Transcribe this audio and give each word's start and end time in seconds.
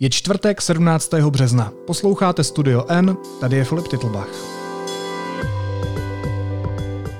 Je 0.00 0.10
čtvrtek 0.10 0.62
17. 0.62 1.14
března. 1.14 1.72
Posloucháte 1.86 2.44
Studio 2.44 2.84
N, 2.88 3.16
tady 3.40 3.56
je 3.56 3.64
Filip 3.64 3.88
Titlbach. 3.88 4.28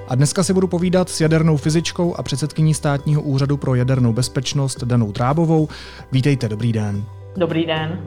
A 0.09 0.15
dneska 0.15 0.43
si 0.43 0.53
budu 0.53 0.67
povídat 0.67 1.09
s 1.09 1.21
jadernou 1.21 1.57
fyzičkou 1.57 2.15
a 2.15 2.23
předsedkyní 2.23 2.75
státního 2.75 3.23
úřadu 3.23 3.57
pro 3.57 3.75
jadernou 3.75 4.13
bezpečnost 4.13 4.85
Danou 4.85 5.13
Drábovou. 5.13 5.69
Vítejte, 6.13 6.49
dobrý 6.49 6.73
den. 6.73 7.05
Dobrý 7.37 7.67
den. 7.67 8.01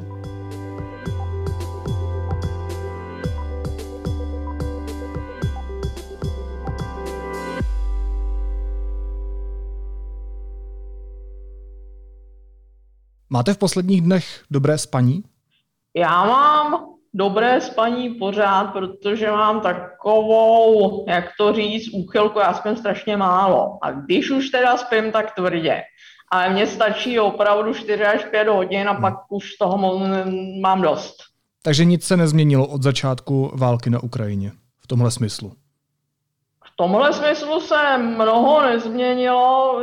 Máte 13.29 13.53
v 13.53 13.57
posledních 13.57 14.01
dnech 14.01 14.43
dobré 14.51 14.77
spaní? 14.77 15.23
Já 15.95 16.25
mám 16.25 16.85
dobré 17.13 17.61
spaní 17.61 18.09
pořád, 18.09 18.63
protože 18.63 19.31
mám 19.31 19.61
takovou, 19.61 21.05
jak 21.09 21.25
to 21.37 21.53
říct, 21.53 21.93
úchylku, 21.93 22.39
já 22.39 22.53
spím 22.53 22.75
strašně 22.75 23.17
málo. 23.17 23.77
A 23.81 23.91
když 23.91 24.29
už 24.31 24.49
teda 24.49 24.77
spím, 24.77 25.11
tak 25.11 25.35
tvrdě. 25.35 25.81
Ale 26.31 26.49
mně 26.49 26.67
stačí 26.67 27.19
opravdu 27.19 27.73
4 27.73 28.03
až 28.03 28.25
5 28.25 28.47
hodin 28.47 28.89
a 28.89 28.93
pak 28.93 29.13
už 29.29 29.55
toho 29.55 29.99
mám 30.61 30.81
dost. 30.81 31.15
Takže 31.63 31.85
nic 31.85 32.05
se 32.05 32.17
nezměnilo 32.17 32.67
od 32.67 32.83
začátku 32.83 33.51
války 33.53 33.89
na 33.89 34.03
Ukrajině 34.03 34.51
v 34.79 34.87
tomhle 34.87 35.11
smyslu? 35.11 35.53
V 36.65 36.75
tomhle 36.75 37.13
smyslu 37.13 37.61
se 37.61 37.97
mnoho 37.97 38.61
nezměnilo. 38.61 39.81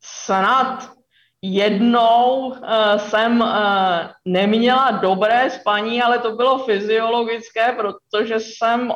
Snad 0.00 0.97
Jednou 1.42 2.46
uh, 2.46 2.58
jsem 2.96 3.40
uh, 3.40 3.48
neměla 4.24 4.90
dobré 4.90 5.50
spaní, 5.50 6.02
ale 6.02 6.18
to 6.18 6.32
bylo 6.32 6.58
fyziologické, 6.58 7.72
protože 7.72 8.40
jsem 8.40 8.92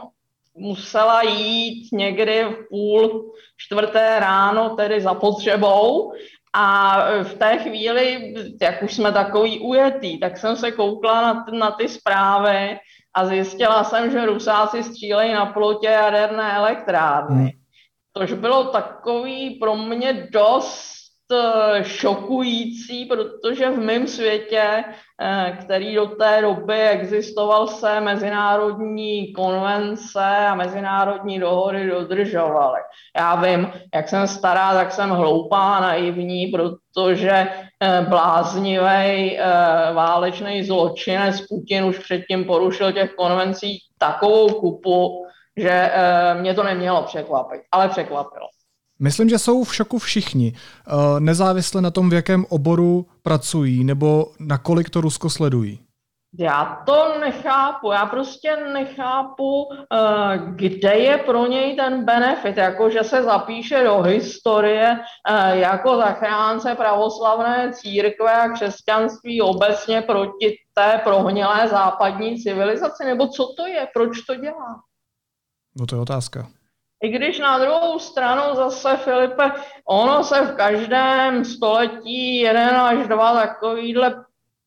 musela 0.54 1.22
jít 1.22 1.92
někdy 1.92 2.44
v 2.44 2.68
půl 2.68 3.32
čtvrté 3.56 4.16
ráno, 4.20 4.76
tedy 4.76 5.00
za 5.00 5.14
potřebou. 5.14 6.12
A 6.54 6.98
v 7.22 7.34
té 7.34 7.58
chvíli, 7.58 8.34
jak 8.62 8.82
už 8.82 8.94
jsme 8.94 9.12
takový 9.12 9.60
ujetý, 9.60 10.20
tak 10.20 10.36
jsem 10.36 10.56
se 10.56 10.70
koukla 10.70 11.22
na, 11.22 11.46
na 11.58 11.70
ty 11.70 11.88
zprávy 11.88 12.78
a 13.14 13.26
zjistila 13.26 13.84
jsem, 13.84 14.10
že 14.10 14.26
Rusáci 14.26 14.82
střílejí 14.82 15.32
na 15.32 15.46
plotě 15.46 15.86
jaderné 15.86 16.56
elektrárny. 16.56 17.40
Hmm. 17.40 17.50
Tož 18.12 18.32
bylo 18.32 18.64
takový 18.64 19.50
pro 19.50 19.76
mě 19.76 20.28
dost 20.32 20.92
Eh, 20.92 21.01
šokující, 21.82 23.04
protože 23.04 23.70
v 23.70 23.78
mém 23.78 24.06
světě, 24.06 24.84
eh, 25.20 25.58
který 25.60 25.94
do 25.94 26.06
té 26.06 26.42
doby 26.42 26.82
existoval 26.82 27.66
se, 27.66 28.00
mezinárodní 28.00 29.32
konvence 29.32 30.24
a 30.24 30.54
mezinárodní 30.54 31.38
dohody 31.38 31.90
dodržovaly. 31.90 32.80
Já 33.16 33.34
vím, 33.34 33.72
jak 33.94 34.08
jsem 34.08 34.26
stará, 34.26 34.74
tak 34.74 34.92
jsem 34.92 35.10
hloupá, 35.10 35.80
naivní, 35.80 36.46
protože 36.46 37.48
eh, 37.80 38.06
bláznivý 38.08 39.38
válečný 39.92 40.64
zločinec 40.64 41.46
Putin 41.46 41.84
už 41.84 41.98
předtím 41.98 42.44
porušil 42.44 42.92
těch 42.92 43.14
konvencí 43.14 43.78
takovou 43.98 44.48
kupu, 44.48 45.26
že 45.56 45.92
mě 46.40 46.54
to 46.54 46.62
nemělo 46.62 47.02
překvapit, 47.02 47.60
ale 47.72 47.88
překvapilo. 47.88 48.46
Myslím, 49.02 49.28
že 49.28 49.38
jsou 49.38 49.64
v 49.64 49.74
šoku 49.74 49.98
všichni, 49.98 50.52
eh, 50.54 51.20
nezávisle 51.20 51.82
na 51.82 51.90
tom, 51.90 52.10
v 52.10 52.12
jakém 52.12 52.46
oboru 52.48 53.06
pracují 53.22 53.84
nebo 53.84 54.26
nakolik 54.40 54.90
to 54.90 55.00
Rusko 55.00 55.30
sledují. 55.30 55.80
Já 56.38 56.82
to 56.86 57.18
nechápu, 57.20 57.92
já 57.92 58.06
prostě 58.06 58.56
nechápu, 58.72 59.68
eh, 59.72 60.38
kde 60.46 60.94
je 60.94 61.18
pro 61.18 61.46
něj 61.46 61.76
ten 61.76 62.04
benefit, 62.04 62.56
jako 62.56 62.90
že 62.90 63.04
se 63.04 63.22
zapíše 63.22 63.84
do 63.84 64.02
historie 64.02 64.98
eh, 65.28 65.58
jako 65.58 65.96
zachránce 65.96 66.74
pravoslavné 66.74 67.72
církve 67.72 68.32
a 68.32 68.48
křesťanství 68.48 69.42
obecně 69.42 70.02
proti 70.02 70.56
té 70.74 71.00
prohnilé 71.04 71.68
západní 71.68 72.42
civilizaci, 72.42 73.04
nebo 73.04 73.28
co 73.28 73.46
to 73.56 73.66
je, 73.66 73.88
proč 73.94 74.20
to 74.20 74.34
dělá? 74.34 74.80
No 75.76 75.86
to 75.86 75.96
je 75.96 76.00
otázka. 76.00 76.46
I 77.02 77.08
když 77.08 77.38
na 77.38 77.58
druhou 77.58 77.98
stranu 77.98 78.54
zase, 78.54 78.96
Filipe, 78.96 79.52
ono 79.88 80.24
se 80.24 80.40
v 80.40 80.56
každém 80.56 81.44
století 81.44 82.36
jeden 82.36 82.76
až 82.76 83.08
dva 83.08 83.34
takovýhle 83.34 84.24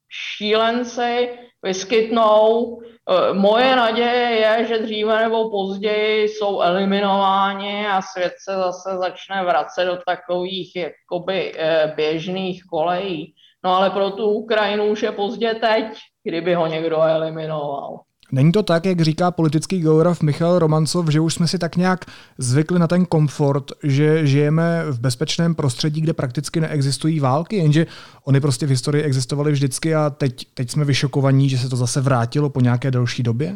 šílenci 0.10 1.40
vyskytnou. 1.64 2.80
E, 2.82 3.34
moje 3.34 3.76
naděje 3.76 4.30
je, 4.30 4.66
že 4.66 4.78
dříve 4.78 5.24
nebo 5.24 5.50
později 5.50 6.30
jsou 6.30 6.62
eliminováni 6.62 7.88
a 7.88 8.02
svět 8.02 8.34
se 8.44 8.56
zase 8.56 8.98
začne 8.98 9.44
vracet 9.44 9.86
do 9.86 9.98
takových 10.06 10.76
jakoby 10.76 11.54
e, 11.56 11.94
běžných 11.96 12.64
kolejí. 12.70 13.36
No 13.64 13.76
ale 13.76 13.90
pro 13.90 14.12
tu 14.12 14.30
Ukrajinu 14.30 14.86
už 14.86 15.04
je 15.04 15.12
pozdě 15.12 15.54
teď, 15.54 15.86
kdyby 16.24 16.54
ho 16.54 16.68
někdo 16.68 17.02
eliminoval. 17.02 18.00
Není 18.36 18.52
to 18.52 18.64
tak, 18.64 18.86
jak 18.86 19.02
říká 19.02 19.32
politický 19.32 19.80
geograf 19.80 20.22
Michal 20.22 20.60
Romancov, 20.60 21.10
že 21.10 21.20
už 21.20 21.34
jsme 21.34 21.48
si 21.48 21.60
tak 21.60 21.76
nějak 21.76 22.06
zvykli 22.38 22.80
na 22.80 22.88
ten 22.88 23.06
komfort, 23.06 23.72
že 23.84 24.28
žijeme 24.28 24.84
v 24.92 25.00
bezpečném 25.00 25.56
prostředí, 25.56 26.02
kde 26.02 26.14
prakticky 26.14 26.62
neexistují 26.62 27.20
války, 27.20 27.56
jenže 27.56 27.86
oni 28.24 28.40
prostě 28.40 28.66
v 28.66 28.70
historii 28.70 29.04
existovaly 29.04 29.52
vždycky 29.52 29.96
a 29.96 30.10
teď, 30.10 30.48
teď 30.54 30.72
jsme 30.72 30.86
vyšokovaní, 30.86 31.50
že 31.50 31.58
se 31.58 31.70
to 31.70 31.76
zase 31.76 32.02
vrátilo 32.02 32.50
po 32.50 32.62
nějaké 32.62 32.92
delší 32.92 33.24
době? 33.24 33.56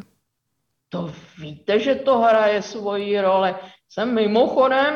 To 0.90 1.12
víte, 1.42 1.80
že 1.80 1.96
to 1.96 2.20
hraje 2.20 2.62
svoji 2.62 3.22
roli. 3.22 3.56
Jsem 3.90 4.16
mimochodem 4.16 4.94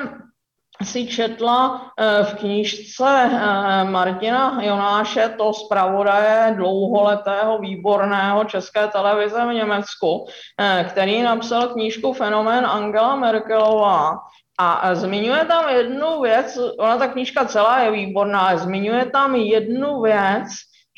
si 0.86 1.08
četla 1.08 1.92
eh, 1.98 2.24
v 2.24 2.34
knížce 2.36 3.10
eh, 3.10 3.84
Martina 3.84 4.60
Jonáše, 4.62 5.30
to 5.38 5.54
zpravodaje 5.54 6.54
dlouholetého 6.56 7.60
výborného 7.60 8.44
české 8.44 8.88
televize 8.88 9.46
v 9.46 9.54
Německu, 9.54 10.28
eh, 10.60 10.86
který 10.90 11.22
napsal 11.22 11.68
knížku 11.68 12.14
Fenomén 12.14 12.66
Angela 12.66 13.16
Merkelová. 13.16 14.18
A 14.60 14.96
zmiňuje 14.96 15.46
tam 15.46 15.70
jednu 15.70 16.22
věc, 16.22 16.58
ona 16.80 16.98
ta 16.98 17.08
knížka 17.08 17.46
celá 17.46 17.80
je 17.80 17.92
výborná, 17.92 18.58
zmiňuje 18.58 19.06
tam 19.06 19.36
jednu 19.36 20.02
věc, 20.02 20.48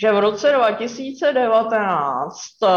že 0.01 0.11
v 0.11 0.19
roce 0.19 0.51
2019 0.51 2.37
eh, 2.63 2.67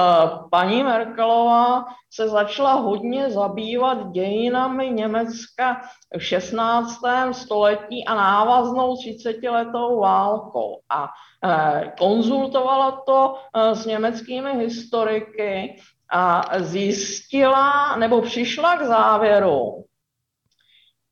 paní 0.51 0.83
Merkelová 0.83 1.85
se 2.11 2.29
začala 2.29 2.73
hodně 2.75 3.31
zabývat 3.31 4.11
dějinami 4.11 4.91
Německa 4.91 5.81
v 6.19 6.25
16. 6.25 7.01
století 7.33 8.05
a 8.05 8.15
návaznou 8.15 8.95
30-letou 8.95 10.01
válkou. 10.01 10.81
A 10.91 11.09
eh, 11.45 11.93
konzultovala 11.99 13.03
to 13.07 13.35
eh, 13.35 13.75
s 13.75 13.87
německými 13.87 14.59
historiky 14.59 15.83
a 16.13 16.43
zjistila 16.59 17.97
nebo 17.97 18.23
přišla 18.23 18.77
k 18.77 18.87
závěru, 18.87 19.85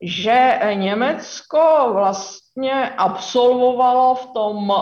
že 0.02 0.60
Německo 0.74 1.90
vlastně 1.92 2.90
absolvovalo 2.96 4.14
v 4.14 4.26
tom 4.26 4.72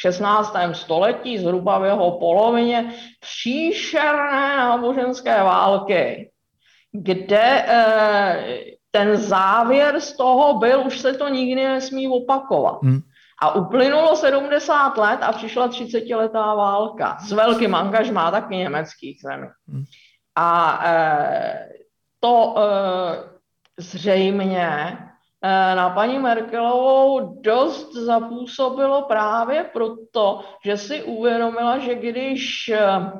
16. 0.00 0.54
století, 0.72 1.38
zhruba 1.38 1.78
v 1.78 1.84
jeho 1.84 2.18
polovině, 2.18 2.94
příšerné 3.20 4.56
náboženské 4.56 5.42
války, 5.42 6.30
kde 6.92 7.64
eh, 7.66 8.64
ten 8.90 9.16
závěr 9.16 10.00
z 10.00 10.16
toho 10.16 10.58
byl, 10.58 10.86
už 10.86 10.98
se 10.98 11.14
to 11.14 11.28
nikdy 11.28 11.64
nesmí 11.64 12.08
opakovat. 12.08 12.82
Hmm. 12.82 13.00
A 13.42 13.54
uplynulo 13.54 14.16
70 14.16 14.96
let 14.96 15.18
a 15.22 15.32
přišla 15.32 15.68
30-letá 15.68 16.54
válka 16.56 17.16
s 17.20 17.32
velkým 17.32 17.74
angažmá 17.74 18.30
taky 18.30 18.56
německých 18.56 19.20
zemí. 19.22 19.48
Hmm. 19.68 19.84
A 20.36 20.80
eh, 20.84 21.68
to 22.20 22.54
eh, 22.58 23.30
zřejmě 23.78 25.09
na 25.74 25.90
paní 25.90 26.18
Merkelovou 26.18 27.40
dost 27.40 27.94
zapůsobilo 27.94 29.02
právě 29.02 29.64
proto, 29.72 30.40
že 30.64 30.76
si 30.76 31.02
uvědomila, 31.02 31.78
že 31.78 31.94
když 31.94 32.68
eh, 32.68 33.12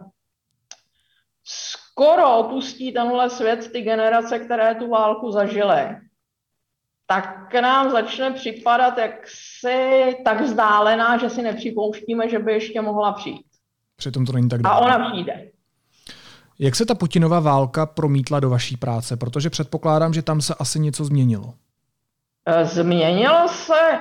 skoro 1.44 2.37
opustí 2.37 2.93
tenhle 2.93 3.31
svět 3.31 3.72
ty 3.72 3.82
generace, 3.82 4.38
které 4.38 4.75
tu 4.75 4.90
válku 4.90 5.31
zažily, 5.31 5.96
tak 7.06 7.55
nám 7.55 7.90
začne 7.90 8.31
připadat 8.31 8.99
jaksi 8.99 10.16
tak 10.25 10.40
vzdálená, 10.40 11.19
že 11.19 11.31
si 11.31 11.43
nepřipouštíme, 11.43 12.28
že 12.28 12.38
by 12.38 12.52
ještě 12.52 12.81
mohla 12.81 13.12
přijít. 13.12 13.46
Přitom 13.96 14.26
to 14.26 14.32
není 14.32 14.49
tak 14.49 14.62
dále. 14.62 14.76
A 14.76 14.78
ona 14.78 15.11
přijde. 15.11 15.50
Jak 16.58 16.76
se 16.76 16.87
ta 16.87 16.94
Putinova 16.94 17.40
válka 17.40 17.87
promítla 17.87 18.40
do 18.40 18.50
vaší 18.50 18.76
práce? 18.76 19.16
Protože 19.16 19.50
předpokládám, 19.50 20.14
že 20.14 20.23
tam 20.23 20.40
se 20.40 20.55
asi 20.55 20.81
něco 20.81 21.05
změnilo. 21.05 21.55
Změnilo 22.62 23.48
se 23.48 24.00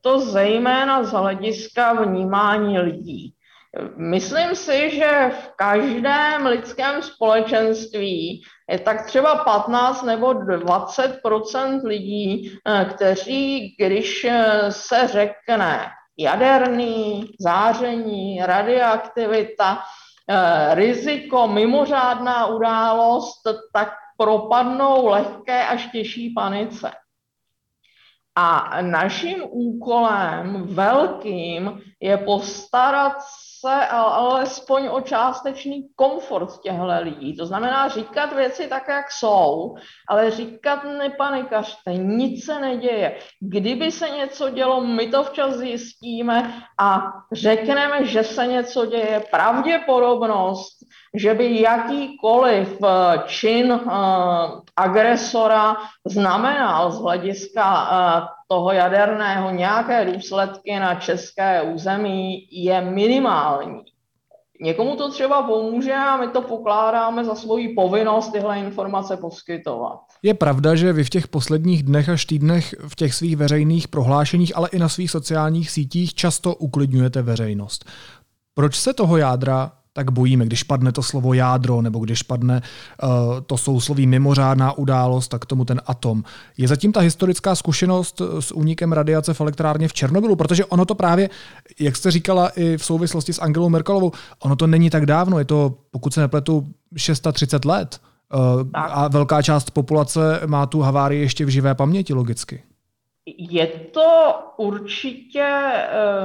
to 0.00 0.20
zejména 0.20 1.02
z 1.04 1.12
hlediska 1.12 1.92
vnímání 1.92 2.78
lidí. 2.78 3.34
Myslím 3.96 4.56
si, 4.56 4.90
že 4.96 5.30
v 5.30 5.48
každém 5.56 6.46
lidském 6.46 7.02
společenství 7.02 8.42
je 8.70 8.78
tak 8.78 9.06
třeba 9.06 9.44
15 9.44 10.02
nebo 10.02 10.32
20% 10.32 11.84
lidí, 11.84 12.58
eh, 12.66 12.84
kteří, 12.84 13.76
když 13.80 14.24
eh, 14.24 14.72
se 14.72 15.08
řekne 15.08 15.86
jaderný, 16.18 17.30
záření, 17.40 18.40
radioaktivita, 18.42 19.78
eh, 20.30 20.74
riziko, 20.74 21.48
mimořádná 21.48 22.46
událost, 22.46 23.42
tak 23.72 23.92
propadnou 24.16 25.06
lehké 25.06 25.66
až 25.66 25.88
těžší 25.92 26.30
panice. 26.30 26.90
A 28.40 28.78
naším 28.82 29.42
úkolem 29.50 30.66
velkým 30.66 31.80
je 32.00 32.16
postarat 32.16 33.16
se 33.60 33.86
alespoň 33.90 34.88
o 34.90 35.00
částečný 35.00 35.88
komfort 35.96 36.60
těchto 36.60 36.86
lidí. 37.00 37.36
To 37.36 37.46
znamená 37.46 37.88
říkat 37.88 38.32
věci 38.32 38.68
tak, 38.68 38.88
jak 38.88 39.12
jsou, 39.12 39.74
ale 40.08 40.30
říkat 40.30 40.84
nepanikařte, 40.84 41.94
nic 41.94 42.44
se 42.44 42.60
neděje. 42.60 43.18
Kdyby 43.40 43.92
se 43.92 44.08
něco 44.08 44.50
dělo, 44.50 44.80
my 44.80 45.06
to 45.06 45.24
včas 45.24 45.54
zjistíme 45.54 46.62
a 46.80 47.02
řekneme, 47.32 48.06
že 48.06 48.24
se 48.24 48.46
něco 48.46 48.86
děje. 48.86 49.24
Pravděpodobnost, 49.30 50.78
že 51.14 51.34
by 51.34 51.60
jakýkoliv 51.60 52.78
eh, 52.84 53.18
čin 53.26 53.72
eh, 53.72 53.78
agresora 54.76 55.76
znamenal 56.06 56.92
z 56.92 57.00
hlediska 57.00 57.88
eh, 57.90 58.26
toho 58.48 58.72
jaderného 58.72 59.50
nějaké 59.50 60.12
důsledky 60.12 60.78
na 60.78 60.94
české 60.94 61.62
území, 61.62 62.48
je 62.50 62.80
minimální. 62.80 63.82
Někomu 64.60 64.96
to 64.96 65.10
třeba 65.10 65.42
pomůže 65.42 65.94
a 65.94 66.16
my 66.16 66.28
to 66.28 66.42
pokládáme 66.42 67.24
za 67.24 67.34
svoji 67.34 67.74
povinnost 67.74 68.32
tyhle 68.32 68.58
informace 68.58 69.16
poskytovat. 69.16 69.98
Je 70.22 70.34
pravda, 70.34 70.74
že 70.74 70.92
vy 70.92 71.04
v 71.04 71.10
těch 71.10 71.28
posledních 71.28 71.82
dnech 71.82 72.08
až 72.08 72.24
týdnech 72.24 72.74
v 72.88 72.96
těch 72.96 73.14
svých 73.14 73.36
veřejných 73.36 73.88
prohlášeních, 73.88 74.56
ale 74.56 74.68
i 74.68 74.78
na 74.78 74.88
svých 74.88 75.10
sociálních 75.10 75.70
sítích 75.70 76.14
často 76.14 76.54
uklidňujete 76.54 77.22
veřejnost. 77.22 77.84
Proč 78.54 78.76
se 78.76 78.94
toho 78.94 79.16
jádra 79.16 79.72
tak 79.98 80.10
bojíme, 80.10 80.46
když 80.46 80.62
padne 80.62 80.92
to 80.92 81.02
slovo 81.02 81.34
jádro, 81.34 81.82
nebo 81.82 81.98
když 81.98 82.22
padne 82.22 82.62
uh, 83.02 83.10
to 83.46 83.56
sousloví 83.56 84.06
mimořádná 84.06 84.78
událost, 84.78 85.28
tak 85.28 85.46
tomu 85.46 85.64
ten 85.64 85.80
atom. 85.86 86.22
Je 86.56 86.68
zatím 86.68 86.92
ta 86.92 87.00
historická 87.00 87.54
zkušenost 87.54 88.22
s 88.40 88.52
únikem 88.52 88.92
radiace 88.92 89.34
v 89.34 89.40
elektrárně 89.40 89.88
v 89.88 89.92
Černobylu, 89.92 90.36
protože 90.36 90.64
ono 90.64 90.84
to 90.84 90.94
právě, 90.94 91.30
jak 91.80 91.96
jste 91.96 92.10
říkala 92.10 92.48
i 92.48 92.76
v 92.76 92.84
souvislosti 92.84 93.32
s 93.32 93.42
Angelou 93.42 93.68
Merkelovou, 93.68 94.12
ono 94.42 94.56
to 94.56 94.66
není 94.66 94.90
tak 94.90 95.06
dávno, 95.06 95.38
je 95.38 95.44
to, 95.44 95.74
pokud 95.90 96.14
se 96.14 96.20
nepletu, 96.20 96.66
630 96.96 97.64
let. 97.64 97.98
Uh, 98.34 98.62
a 98.74 99.08
velká 99.08 99.42
část 99.42 99.70
populace 99.70 100.40
má 100.46 100.66
tu 100.66 100.80
havárii 100.80 101.20
ještě 101.20 101.44
v 101.44 101.48
živé 101.48 101.74
paměti, 101.74 102.14
logicky. 102.14 102.62
Je 103.38 103.66
to 103.66 104.34
určitě 104.56 105.72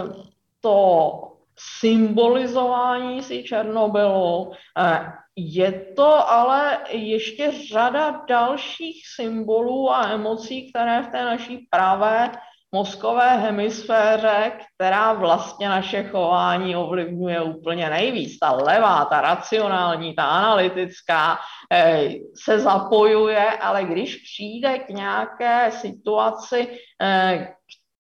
uh, 0.06 0.14
to 0.62 1.33
symbolizování 1.80 3.24
si 3.24 3.44
Černobylu. 3.44 4.52
Eh, 4.78 5.12
je 5.36 5.72
to 5.96 6.30
ale 6.30 6.78
ještě 6.90 7.52
řada 7.72 8.22
dalších 8.30 9.04
symbolů 9.16 9.92
a 9.92 10.10
emocí, 10.10 10.70
které 10.72 11.02
v 11.02 11.08
té 11.08 11.26
naší 11.26 11.68
pravé 11.70 12.32
mozkové 12.74 13.38
hemisféře, 13.38 14.52
která 14.76 15.14
vlastně 15.14 15.70
naše 15.70 16.04
chování 16.04 16.76
ovlivňuje 16.76 17.42
úplně 17.42 17.90
nejvíc. 17.90 18.40
Ta 18.40 18.52
levá, 18.52 19.06
ta 19.06 19.22
racionální, 19.22 20.14
ta 20.14 20.24
analytická 20.24 21.38
eh, 21.72 22.10
se 22.44 22.60
zapojuje, 22.60 23.52
ale 23.52 23.84
když 23.84 24.16
přijde 24.16 24.80
k 24.80 24.90
nějaké 24.90 25.72
situaci, 25.72 26.78
eh, 27.02 27.54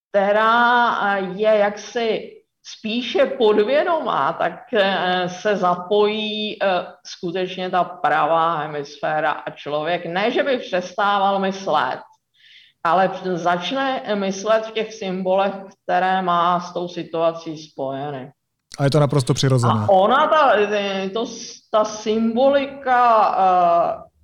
která 0.10 1.18
je 1.18 1.58
jaksi 1.58 2.43
spíše 2.66 3.26
podvědomá, 3.26 4.34
tak 4.34 4.54
eh, 4.74 5.30
se 5.30 5.56
zapojí 5.56 6.64
eh, 6.64 6.68
skutečně 7.06 7.70
ta 7.70 7.84
pravá 7.84 8.58
hemisféra 8.58 9.32
a 9.32 9.52
člověk 9.52 10.06
ne, 10.06 10.32
že 10.32 10.44
by 10.44 10.58
přestával 10.58 11.40
myslet, 11.40 12.00
ale 12.84 13.12
začne 13.34 14.16
myslet 14.16 14.66
v 14.66 14.72
těch 14.72 14.94
symbolech, 14.94 15.54
které 15.84 16.22
má 16.22 16.60
s 16.60 16.74
tou 16.74 16.88
situací 16.88 17.58
spojeny. 17.58 18.32
A 18.80 18.84
je 18.84 18.90
to 18.90 19.00
naprosto 19.00 19.34
přirozené. 19.34 19.74
A 19.74 19.90
ona, 19.90 20.28
ta, 20.28 20.54
to, 21.14 21.26
ta 21.72 21.86
symbolika 21.86 23.36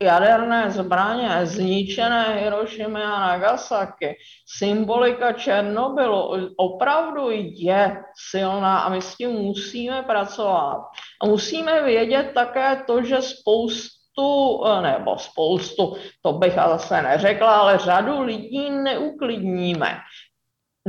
jaderné 0.02 0.72
zbraně, 0.72 1.46
zničené 1.46 2.40
Hirošimy 2.40 3.04
a 3.04 3.20
Nagasaki, 3.20 4.16
symbolika 4.58 5.34
Černobylu 5.34 6.54
opravdu 6.58 7.30
je 7.54 8.04
silná 8.30 8.80
a 8.80 8.90
my 8.90 9.02
s 9.02 9.16
tím 9.16 9.30
musíme 9.30 10.04
pracovat. 10.04 10.82
A 11.22 11.26
musíme 11.26 11.84
vědět 11.84 12.32
také 12.34 12.84
to, 12.88 13.04
že 13.04 13.22
spoustu 13.22 14.64
nebo 14.82 15.18
spoustu, 15.18 15.96
to 16.22 16.34
bych 16.34 16.54
zase 16.54 17.02
neřekla, 17.02 17.60
ale 17.60 17.78
řadu 17.78 18.22
lidí 18.22 18.70
neuklidníme. 18.70 19.98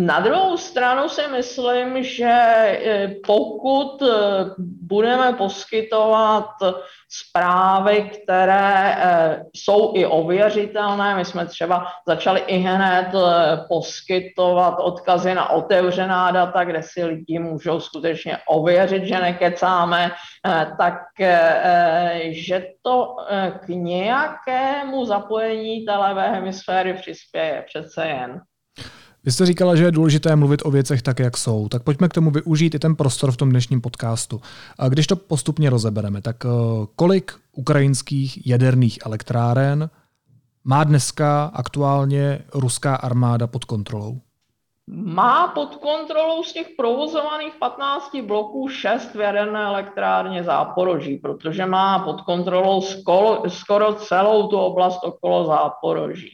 Na 0.00 0.20
druhou 0.20 0.56
stranu 0.56 1.08
si 1.08 1.28
myslím, 1.28 2.02
že 2.04 2.32
eh, 2.32 3.14
pokud 3.26 4.02
eh, 4.02 4.06
budeme 4.82 5.32
poskytovat 5.32 6.48
zprávy, 7.08 8.10
které 8.10 8.94
eh, 8.96 9.44
jsou 9.54 9.92
i 9.96 10.06
ověřitelné, 10.06 11.14
my 11.14 11.24
jsme 11.24 11.46
třeba 11.46 11.86
začali 12.08 12.40
i 12.40 12.58
hned 12.58 13.12
poskytovat 13.68 14.74
odkazy 14.80 15.34
na 15.34 15.50
otevřená 15.50 16.30
data, 16.30 16.64
kde 16.64 16.82
si 16.82 17.04
lidi 17.04 17.38
můžou 17.38 17.80
skutečně 17.80 18.38
ověřit, 18.48 19.04
že 19.04 19.20
nekecáme, 19.20 20.10
tak 20.78 20.98
že 22.30 22.66
to 22.82 23.16
k 23.60 23.68
nějakému 23.68 25.04
zapojení 25.04 25.84
té 25.84 25.96
levé 25.96 26.30
hemisféry 26.30 26.94
přispěje 26.94 27.64
přece 27.68 28.06
jen. 28.06 28.40
Vy 29.24 29.32
jste 29.32 29.46
říkala, 29.46 29.76
že 29.76 29.84
je 29.84 29.92
důležité 29.92 30.36
mluvit 30.36 30.62
o 30.64 30.70
věcech 30.70 31.02
tak, 31.02 31.18
jak 31.18 31.36
jsou. 31.36 31.68
Tak 31.68 31.82
pojďme 31.82 32.08
k 32.08 32.12
tomu 32.12 32.30
využít 32.30 32.74
i 32.74 32.78
ten 32.78 32.96
prostor 32.96 33.32
v 33.32 33.36
tom 33.36 33.50
dnešním 33.50 33.80
podcastu. 33.80 34.40
A 34.78 34.88
když 34.88 35.06
to 35.06 35.16
postupně 35.16 35.70
rozebereme, 35.70 36.22
tak 36.22 36.36
eh, 36.44 36.48
kolik 36.96 37.32
ukrajinských 37.52 38.46
jaderných 38.46 38.98
elektráren 39.06 39.90
má 40.64 40.84
dneska 40.84 41.50
aktuálně 41.54 42.40
ruská 42.54 42.96
armáda 42.96 43.46
pod 43.46 43.64
kontrolou? 43.64 44.20
Má 44.92 45.48
pod 45.48 45.76
kontrolou 45.76 46.42
z 46.42 46.52
těch 46.52 46.66
provozovaných 46.76 47.54
15 47.60 48.16
bloků 48.22 48.68
6 48.68 49.14
v 49.14 49.20
jaderné 49.20 49.62
elektrárně 49.62 50.44
Záporoží, 50.44 51.16
protože 51.16 51.66
má 51.66 51.98
pod 51.98 52.20
kontrolou 52.20 52.80
skoro, 52.80 53.42
skoro 53.50 53.94
celou 53.94 54.48
tu 54.48 54.56
oblast 54.58 55.00
okolo 55.04 55.44
Záporoží. 55.44 56.30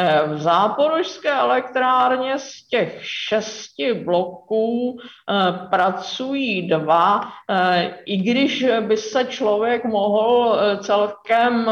Eh, 0.00 0.22
v 0.26 0.40
záporožské 0.40 1.30
elektrárně 1.30 2.38
z 2.38 2.68
těch 2.68 2.98
šesti 3.00 3.94
bloků 3.94 4.96
eh, 4.96 5.68
pracují 5.70 6.68
dva, 6.68 7.20
eh, 7.50 7.94
i 8.06 8.16
když 8.16 8.66
by 8.80 8.96
se 8.96 9.24
člověk 9.24 9.84
mohl 9.84 10.58
celkem 10.80 11.70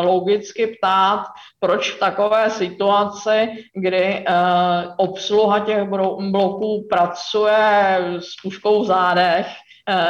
logicky 0.00 0.66
ptát, 0.66 1.26
proč 1.60 1.90
v 1.90 1.98
takové 1.98 2.50
situaci, 2.50 3.64
kdy 3.74 4.24
obsluha 4.96 5.60
těch 5.60 5.88
bloků 6.30 6.86
pracuje 6.90 7.98
s 8.18 8.42
puškou 8.42 8.82
v 8.82 8.86
zádech, 8.86 9.46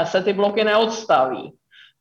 se 0.04 0.22
ty 0.22 0.32
bloky 0.32 0.64
neodstaví. 0.64 1.52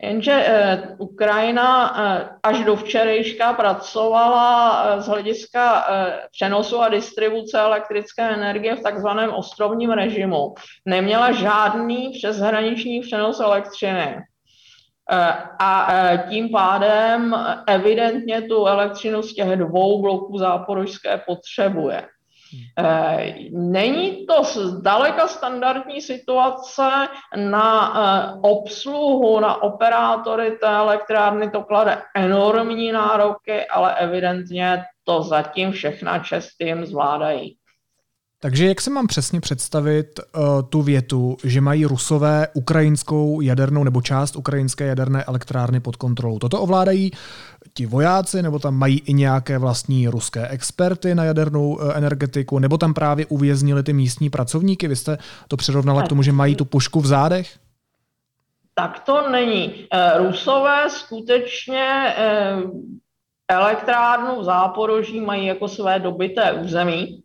Jenže 0.03 0.31
eh, 0.31 0.95
Ukrajina 0.97 1.95
eh, 1.97 2.29
až 2.43 2.63
do 2.63 2.75
včerejška 2.75 3.53
pracovala 3.53 4.83
eh, 4.83 5.01
z 5.01 5.07
hlediska 5.07 5.87
přenosu 6.31 6.81
a 6.81 6.89
distribuce 6.89 7.59
elektrické 7.59 8.33
energie 8.33 8.75
v 8.75 8.83
takzvaném 8.83 9.33
ostrovním 9.33 9.91
režimu. 9.91 10.53
Neměla 10.85 11.31
žádný 11.31 12.09
přeshraniční 12.09 13.01
přenos 13.01 13.39
elektřiny. 13.39 14.17
A 15.59 15.91
tím 16.29 16.49
pádem 16.49 17.35
evidentně 17.67 18.41
tu 18.41 18.65
elektřinu 18.65 19.21
z 19.21 19.33
těch 19.33 19.59
dvou 19.59 20.01
bloků 20.01 20.37
záporožské 20.37 21.21
potřebuje. 21.27 22.07
Není 23.51 24.25
to 24.25 24.43
zdaleka 24.43 25.27
standardní 25.27 26.01
situace 26.01 26.89
na 27.35 27.93
obsluhu, 28.43 29.39
na 29.39 29.63
operátory 29.63 30.51
té 30.51 30.67
elektrárny, 30.67 31.49
to 31.49 31.63
klade 31.63 32.01
enormní 32.15 32.91
nároky, 32.91 33.65
ale 33.65 33.95
evidentně 33.95 34.83
to 35.03 35.21
zatím 35.23 35.71
všechna 35.71 36.19
čestým 36.19 36.85
zvládají. 36.85 37.57
Takže 38.39 38.67
jak 38.67 38.81
se 38.81 38.89
mám 38.89 39.07
přesně 39.07 39.41
představit 39.41 40.19
uh, 40.19 40.43
tu 40.69 40.81
větu, 40.81 41.37
že 41.43 41.61
mají 41.61 41.85
rusové 41.85 42.47
ukrajinskou 42.53 43.41
jadernou 43.41 43.83
nebo 43.83 44.01
část 44.01 44.35
ukrajinské 44.35 44.85
jaderné 44.85 45.23
elektrárny 45.23 45.79
pod 45.79 45.95
kontrolou? 45.95 46.39
Toto 46.39 46.61
ovládají 46.61 47.11
ti 47.73 47.85
vojáci, 47.85 48.41
nebo 48.41 48.59
tam 48.59 48.75
mají 48.75 48.99
i 49.05 49.13
nějaké 49.13 49.57
vlastní 49.57 50.07
ruské 50.07 50.47
experty 50.47 51.15
na 51.15 51.23
jadernou 51.23 51.75
uh, 51.75 51.91
energetiku, 51.97 52.59
nebo 52.59 52.77
tam 52.77 52.93
právě 52.93 53.25
uvěznili 53.25 53.83
ty 53.83 53.93
místní 53.93 54.29
pracovníky? 54.29 54.87
Vy 54.87 54.95
jste 54.95 55.17
to 55.47 55.57
přirovnala 55.57 56.03
k 56.03 56.07
tomu, 56.07 56.23
že 56.23 56.31
mají 56.31 56.55
tu 56.55 56.65
pušku 56.65 57.01
v 57.01 57.07
zádech? 57.07 57.57
Tak 58.75 58.99
to 58.99 59.29
není. 59.29 59.87
Eh, 59.93 60.17
rusové 60.17 60.89
skutečně 60.89 62.13
elektrárnu 63.51 64.41
v 64.41 64.43
Záporoží 64.43 65.21
mají 65.21 65.45
jako 65.45 65.67
své 65.67 65.99
dobyté 65.99 66.53
území 66.53 67.24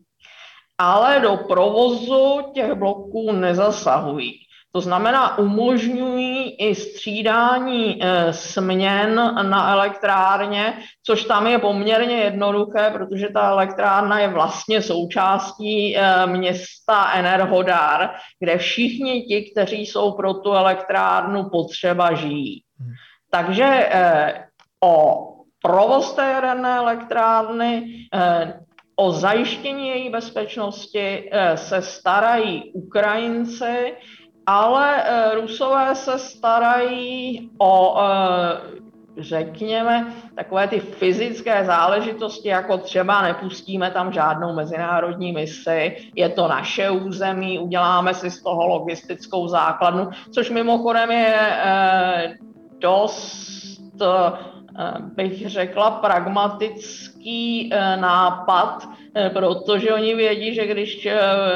ale 0.81 1.21
do 1.21 1.37
provozu 1.37 2.41
těch 2.55 2.73
bloků 2.73 3.33
nezasahují. 3.33 4.33
To 4.73 4.81
znamená, 4.81 5.39
umožňují 5.39 6.51
i 6.51 6.75
střídání 6.75 7.99
e, 8.03 8.33
směn 8.33 9.15
na 9.43 9.73
elektrárně, 9.73 10.79
což 11.07 11.25
tam 11.25 11.47
je 11.47 11.59
poměrně 11.59 12.17
jednoduché, 12.17 12.91
protože 12.91 13.29
ta 13.29 13.51
elektrárna 13.51 14.21
je 14.21 14.29
vlastně 14.29 14.83
součástí 14.83 15.97
e, 15.97 16.27
města 16.27 17.13
Enerhodar, 17.13 18.11
kde 18.39 18.59
všichni 18.59 19.23
ti, 19.23 19.51
kteří 19.53 19.87
jsou 19.87 20.13
pro 20.13 20.35
tu 20.35 20.53
elektrárnu 20.53 21.49
potřeba, 21.51 22.15
žijí. 22.15 22.63
Hmm. 22.79 22.93
Takže 23.31 23.65
e, 23.65 24.35
o 24.85 25.27
provoz 25.63 26.13
té 26.13 26.31
jaderné 26.31 26.77
elektrárny 26.77 27.85
O 29.01 29.13
zajištění 29.13 29.89
její 29.89 30.11
bezpečnosti 30.11 31.29
eh, 31.33 31.57
se 31.57 31.83
starají 31.83 32.73
Ukrajinci, 32.73 33.95
ale 34.47 35.05
eh, 35.05 35.35
Rusové 35.35 35.95
se 35.95 36.19
starají 36.19 37.51
o, 37.59 38.01
eh, 38.01 38.61
řekněme, 39.19 40.13
takové 40.37 40.69
ty 40.69 40.81
fyzické 40.81 41.65
záležitosti, 41.65 42.49
jako 42.49 42.79
třeba 42.79 43.23
nepustíme 43.23 43.91
tam 43.91 44.13
žádnou 44.13 44.55
mezinárodní 44.55 45.33
misi, 45.33 45.97
je 46.15 46.29
to 46.29 46.49
naše 46.49 46.91
území, 46.91 47.59
uděláme 47.59 48.15
si 48.15 48.31
z 48.31 48.43
toho 48.43 48.67
logistickou 48.67 49.49
základnu, 49.49 50.11
což 50.31 50.51
mimochodem 50.51 51.11
je 51.11 51.37
dost 52.79 54.01
bych 55.15 55.51
řekla, 55.51 55.91
pragmatický 55.91 57.71
eh, 57.73 57.97
nápad, 57.97 58.89
eh, 59.15 59.31
protože 59.31 59.95
oni 59.95 60.15
vědí, 60.15 60.55
že 60.55 60.67
když 60.67 61.09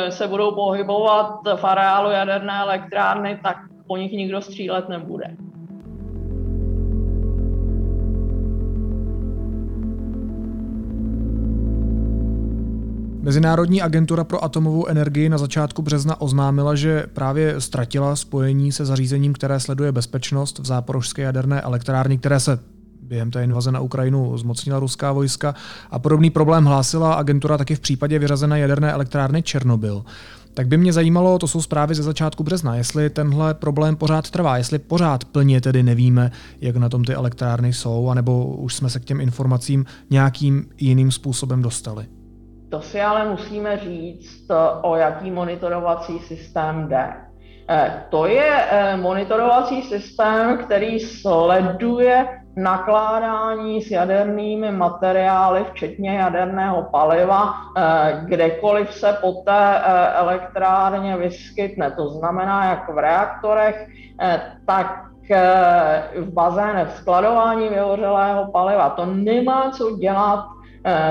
se 0.09 0.29
budou 0.29 0.55
pohybovat 0.55 1.41
v 1.57 1.65
areálu 1.65 2.11
jaderné 2.11 2.53
elektrárny, 2.61 3.39
tak 3.43 3.57
po 3.87 3.97
nich 3.97 4.13
nikdo 4.13 4.41
střílet 4.41 4.89
nebude. 4.89 5.37
Mezinárodní 13.25 13.83
agentura 13.83 14.25
pro 14.25 14.45
atomovou 14.45 14.87
energii 14.87 15.29
na 15.29 15.39
začátku 15.39 15.83
března 15.83 16.21
oznámila, 16.21 16.75
že 16.75 17.05
právě 17.13 17.61
ztratila 17.61 18.17
spojení 18.17 18.73
se 18.73 18.85
zařízením, 18.85 19.33
které 19.33 19.61
sleduje 19.61 19.93
bezpečnost 19.93 20.59
v 20.59 20.67
záporožské 20.67 21.23
jaderné 21.23 21.61
elektrárně, 21.61 22.19
které 22.19 22.41
se 22.41 22.59
během 23.15 23.31
té 23.31 23.45
invaze 23.45 23.73
na 23.73 23.81
Ukrajinu 23.81 24.39
zmocnila 24.39 24.79
ruská 24.79 25.13
vojska 25.13 25.55
a 25.91 25.99
podobný 25.99 26.31
problém 26.31 26.65
hlásila 26.65 27.15
agentura 27.15 27.59
taky 27.59 27.75
v 27.75 27.81
případě 27.81 28.19
vyrazené 28.19 28.61
jaderné 28.61 28.93
elektrárny 28.93 29.43
Černobyl. 29.43 30.05
Tak 30.55 30.67
by 30.67 30.77
mě 30.77 30.93
zajímalo, 30.93 31.39
to 31.39 31.47
jsou 31.47 31.63
zprávy 31.63 31.95
ze 31.95 32.03
začátku 32.03 32.43
března, 32.43 32.77
jestli 32.77 33.11
tenhle 33.11 33.55
problém 33.55 33.97
pořád 33.97 34.31
trvá, 34.31 34.57
jestli 34.57 34.79
pořád 34.79 35.25
plně 35.25 35.61
tedy 35.61 35.83
nevíme, 35.83 36.31
jak 36.61 36.77
na 36.77 36.89
tom 36.89 37.05
ty 37.05 37.15
elektrárny 37.15 37.73
jsou, 37.73 38.09
anebo 38.09 38.45
už 38.47 38.75
jsme 38.75 38.91
se 38.91 39.01
k 39.01 39.05
těm 39.05 39.21
informacím 39.21 39.85
nějakým 40.11 40.67
jiným 40.79 41.11
způsobem 41.11 41.63
dostali. 41.63 42.07
To 42.69 42.81
si 42.81 43.01
ale 43.01 43.31
musíme 43.31 43.79
říct, 43.79 44.51
o 44.83 44.97
jaký 44.97 45.31
monitorovací 45.31 46.19
systém 46.19 46.89
jde. 46.89 47.13
Eh, 47.69 48.03
to 48.11 48.27
je 48.27 48.65
eh, 48.71 48.97
monitorovací 48.97 49.83
systém, 49.83 50.59
který 50.59 51.01
sleduje 51.01 52.44
nakládání 52.57 53.83
s 53.83 53.91
jadernými 53.91 54.73
materiály, 54.73 55.65
včetně 55.73 56.19
jaderného 56.19 56.83
paliva, 56.83 57.55
eh, 57.77 58.21
kdekoliv 58.25 58.93
se 58.93 59.19
po 59.21 59.33
té 59.33 59.79
elektrárně 60.15 61.17
vyskytne. 61.17 61.91
To 61.91 62.09
znamená, 62.09 62.65
jak 62.65 62.89
v 62.89 62.99
reaktorech, 62.99 63.89
tak 64.67 65.05
v 66.17 66.33
bazénech 66.33 66.91
skladování 66.91 67.69
vyhořelého 67.69 68.53
paliva. 68.53 68.91
To 68.91 69.07
nemá 69.07 69.71
co 69.71 69.97
dělat 69.97 70.45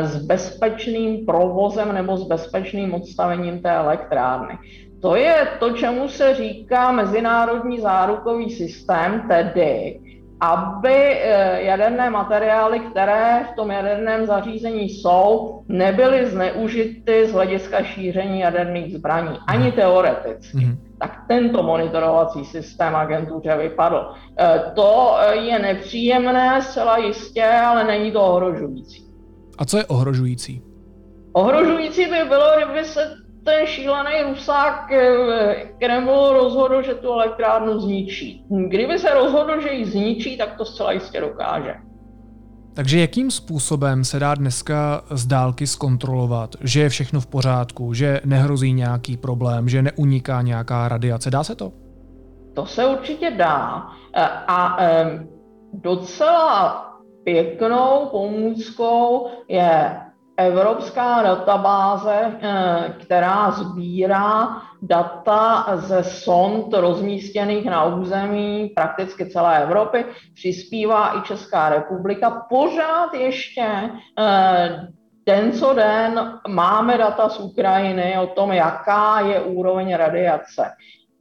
s 0.02 0.26
bezpečným 0.26 1.26
provozem 1.26 1.94
nebo 1.94 2.18
s 2.18 2.28
bezpečným 2.28 2.94
odstavením 2.94 3.62
té 3.62 3.72
elektrárny. 3.72 4.58
To 5.02 5.16
je 5.16 5.48
to, 5.60 5.72
čemu 5.72 6.10
se 6.10 6.36
říká 6.36 6.92
mezinárodní 6.92 7.80
zárukový 7.80 8.50
systém, 8.50 9.28
tedy 9.28 10.00
aby 10.42 10.96
eh, 10.96 11.62
jaderné 11.62 12.10
materiály, 12.10 12.80
které 12.80 13.46
v 13.52 13.56
tom 13.56 13.72
jaderném 13.72 14.26
zařízení 14.26 14.90
jsou, 14.90 15.62
nebyly 15.68 16.26
zneužity 16.26 17.28
z 17.28 17.32
hlediska 17.32 17.84
šíření 17.84 18.40
jaderných 18.40 18.94
zbraní, 18.96 19.38
ani 19.48 19.72
teoreticky. 19.72 20.58
Mm-hmm. 20.58 20.78
Tak 21.00 21.24
tento 21.28 21.64
monitorovací 21.64 22.46
systém 22.46 22.96
agentuře 22.96 23.58
vypadl. 23.58 24.14
Eh, 24.40 24.64
to 24.76 25.16
je 25.32 25.60
nepříjemné, 25.60 26.62
zcela 26.62 26.98
jistě, 26.98 27.46
ale 27.46 27.84
není 27.84 28.12
to 28.12 28.22
ohrožující. 28.22 29.04
A 29.58 29.66
co 29.66 29.78
je 29.78 29.86
ohrožující? 29.86 30.62
Ohrožující 31.34 32.06
by 32.06 32.30
bylo, 32.30 32.46
kdyby 32.58 32.86
se 32.86 33.23
ten 33.44 33.68
šílený 33.68 34.12
Rusák 34.30 34.92
eh, 34.92 35.56
Kreml 35.80 36.34
rozhodl, 36.34 36.82
že 36.82 36.94
tu 36.94 37.12
elektrárnu 37.12 37.80
zničí. 37.80 38.46
Kdyby 38.68 39.00
se 39.00 39.14
rozhodl, 39.14 39.62
že 39.62 39.70
ji 39.70 39.86
zničí, 39.86 40.38
tak 40.38 40.58
to 40.58 40.66
zcela 40.66 40.92
jistě 40.92 41.22
dokáže. 41.22 41.76
Takže 42.74 43.00
jakým 43.00 43.32
způsobem 43.32 44.04
se 44.04 44.20
dá 44.20 44.36
dneska 44.36 45.04
z 45.12 45.26
dálky 45.26 45.68
zkontrolovat, 45.68 46.56
že 46.62 46.82
je 46.82 46.90
všechno 46.90 47.22
v 47.22 47.28
pořádku, 47.28 47.94
že 47.94 48.22
nehrozí 48.26 48.74
nějaký 48.74 49.18
problém, 49.18 49.70
že 49.70 49.82
neuniká 49.82 50.42
nějaká 50.42 50.88
radiace? 50.88 51.32
Dá 51.32 51.44
se 51.44 51.56
to? 51.56 51.72
To 52.54 52.66
se 52.66 52.86
určitě 52.86 53.32
dá. 53.32 53.88
Eh, 54.16 54.28
a 54.48 54.78
docela 55.74 56.86
pěknou 57.24 58.08
pomůckou 58.12 59.28
je 59.48 59.96
evropská 60.38 61.24
databáze, 61.24 62.40
eh, 62.42 62.94
která 63.00 63.52
sbírá 63.52 64.62
data 64.82 65.66
ze 65.76 66.04
sond 66.04 66.74
rozmístěných 66.74 67.66
na 67.66 67.84
území 67.84 68.72
prakticky 68.76 69.30
celé 69.30 69.64
Evropy, 69.64 70.06
přispívá 70.34 71.18
i 71.18 71.22
Česká 71.22 71.70
republika. 71.70 72.46
Pořád 72.50 73.14
ještě 73.14 73.90
eh, 74.20 74.88
den 75.26 75.52
co 75.52 75.74
den 75.74 76.40
máme 76.48 76.98
data 76.98 77.30
z 77.30 77.40
Ukrajiny 77.40 78.18
o 78.20 78.28
tom, 78.28 78.52
jaká 78.52 79.20
je 79.20 79.42
úroveň 79.42 79.96
radiace. 79.96 80.72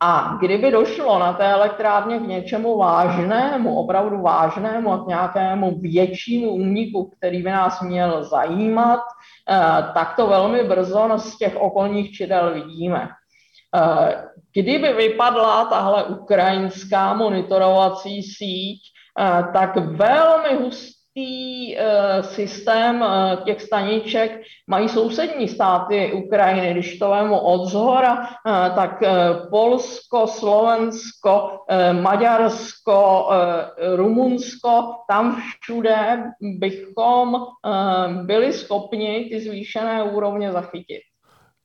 A 0.05 0.37
kdyby 0.41 0.71
došlo 0.71 1.19
na 1.19 1.33
té 1.33 1.53
elektrárně 1.53 2.19
k 2.19 2.27
něčemu 2.27 2.79
vážnému, 2.79 3.77
opravdu 3.77 4.23
vážnému 4.23 4.93
a 4.93 5.05
k 5.05 5.07
nějakému 5.07 5.81
většímu 5.81 6.51
úniku, 6.51 7.11
který 7.17 7.43
by 7.43 7.51
nás 7.51 7.81
měl 7.81 8.25
zajímat, 8.25 9.01
eh, 9.51 9.93
tak 9.95 10.17
to 10.17 10.27
velmi 10.27 10.65
brzo 10.65 11.09
z 11.17 11.39
těch 11.39 11.57
okolních 11.57 12.13
čidel 12.13 12.55
vidíme. 12.55 13.09
Eh, 13.77 14.25
kdyby 14.55 14.93
vypadla 14.93 15.65
tahle 15.65 16.05
ukrajinská 16.05 17.15
monitorovací 17.15 18.23
síť, 18.23 18.81
eh, 19.19 19.45
tak 19.53 19.77
velmi 19.77 20.63
hustě 20.63 21.02
tý, 21.15 21.77
uh, 21.77 22.23
systém 22.23 23.01
uh, 23.01 23.45
těch 23.45 23.63
staniček 23.63 24.43
mají 24.67 24.89
sousední 24.89 25.49
státy 25.49 26.13
Ukrajiny. 26.13 26.73
Když 26.73 26.99
to 26.99 27.11
vemu 27.11 27.39
od 27.39 27.67
zhora, 27.67 28.19
uh, 28.19 28.75
tak 28.75 29.03
Polsko, 29.51 30.27
Slovensko, 30.27 31.59
Maďarsko, 31.93 33.29
Rumunsko, 33.97 34.95
tam 35.09 35.43
všude 35.61 36.25
bychom 36.41 37.47
byli 38.23 38.53
schopni 38.53 39.27
ty 39.31 39.41
zvýšené 39.41 40.03
úrovně 40.03 40.53
zachytit. 40.53 41.12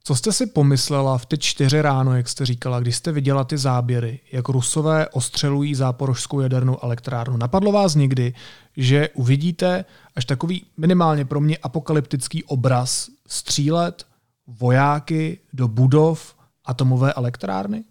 Co 0.07 0.15
jste 0.15 0.31
si 0.31 0.45
pomyslela 0.47 1.17
v 1.17 1.25
ty 1.25 1.37
čtyři 1.37 1.81
ráno, 1.81 2.15
jak 2.17 2.27
jste 2.29 2.45
říkala, 2.45 2.79
když 2.79 2.95
jste 2.95 3.11
viděla 3.11 3.43
ty 3.43 3.57
záběry, 3.57 4.19
jak 4.31 4.49
Rusové 4.49 5.07
ostřelují 5.07 5.75
záporožskou 5.75 6.39
jadernou 6.39 6.83
elektrárnu? 6.83 7.37
Napadlo 7.37 7.71
vás 7.71 7.95
někdy, 7.95 8.33
že 8.77 9.09
uvidíte 9.13 9.85
až 10.15 10.25
takový 10.25 10.65
minimálně 10.77 11.25
pro 11.25 11.39
mě 11.39 11.57
apokalyptický 11.57 12.43
obraz 12.43 13.09
střílet 13.27 14.07
vojáky 14.47 15.39
do 15.53 15.67
budov 15.67 16.35
atomové 16.65 17.13
elektrárny? 17.13 17.83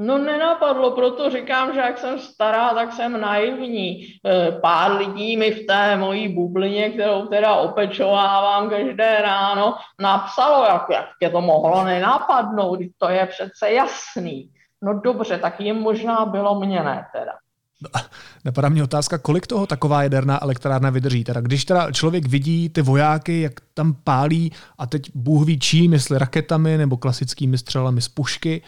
No 0.00 0.18
nenapadlo, 0.18 0.90
proto 0.90 1.30
říkám, 1.30 1.74
že 1.74 1.80
jak 1.80 1.98
jsem 1.98 2.18
stará, 2.18 2.74
tak 2.74 2.92
jsem 2.92 3.20
naivní. 3.20 4.02
E, 4.02 4.52
pár 4.60 4.92
lidí 4.92 5.36
mi 5.36 5.50
v 5.50 5.66
té 5.66 5.96
mojí 5.96 6.28
bublině, 6.28 6.90
kterou 6.90 7.26
teda 7.26 7.54
opečovávám 7.54 8.70
každé 8.70 9.22
ráno, 9.22 9.74
napsalo, 10.00 10.64
jak, 10.64 10.86
jak 10.90 11.06
tě 11.20 11.30
to 11.30 11.40
mohlo 11.40 11.84
nenapadnout, 11.84 12.78
to 12.98 13.08
je 13.08 13.26
přece 13.26 13.72
jasný. 13.72 14.50
No 14.82 15.00
dobře, 15.00 15.38
tak 15.38 15.60
jim 15.60 15.76
možná 15.76 16.24
bylo 16.24 16.60
mě 16.60 16.82
ne 16.82 17.06
teda. 17.12 17.32
Napadá 18.44 18.68
mě 18.68 18.82
otázka, 18.82 19.18
kolik 19.18 19.46
toho 19.46 19.66
taková 19.66 20.02
jaderná 20.02 20.42
elektrárna 20.42 20.90
vydrží. 20.90 21.24
Teda, 21.24 21.40
když 21.40 21.64
teda 21.64 21.92
člověk 21.92 22.26
vidí 22.26 22.68
ty 22.68 22.82
vojáky, 22.82 23.40
jak 23.40 23.52
tam 23.74 23.94
pálí 24.04 24.52
a 24.78 24.86
teď 24.86 25.10
Bůh 25.14 25.46
ví 25.46 25.58
čím, 25.58 25.92
jestli 25.92 26.18
raketami 26.18 26.78
nebo 26.78 26.96
klasickými 26.96 27.58
střelami 27.58 28.00
z 28.00 28.08
pušky, 28.08 28.62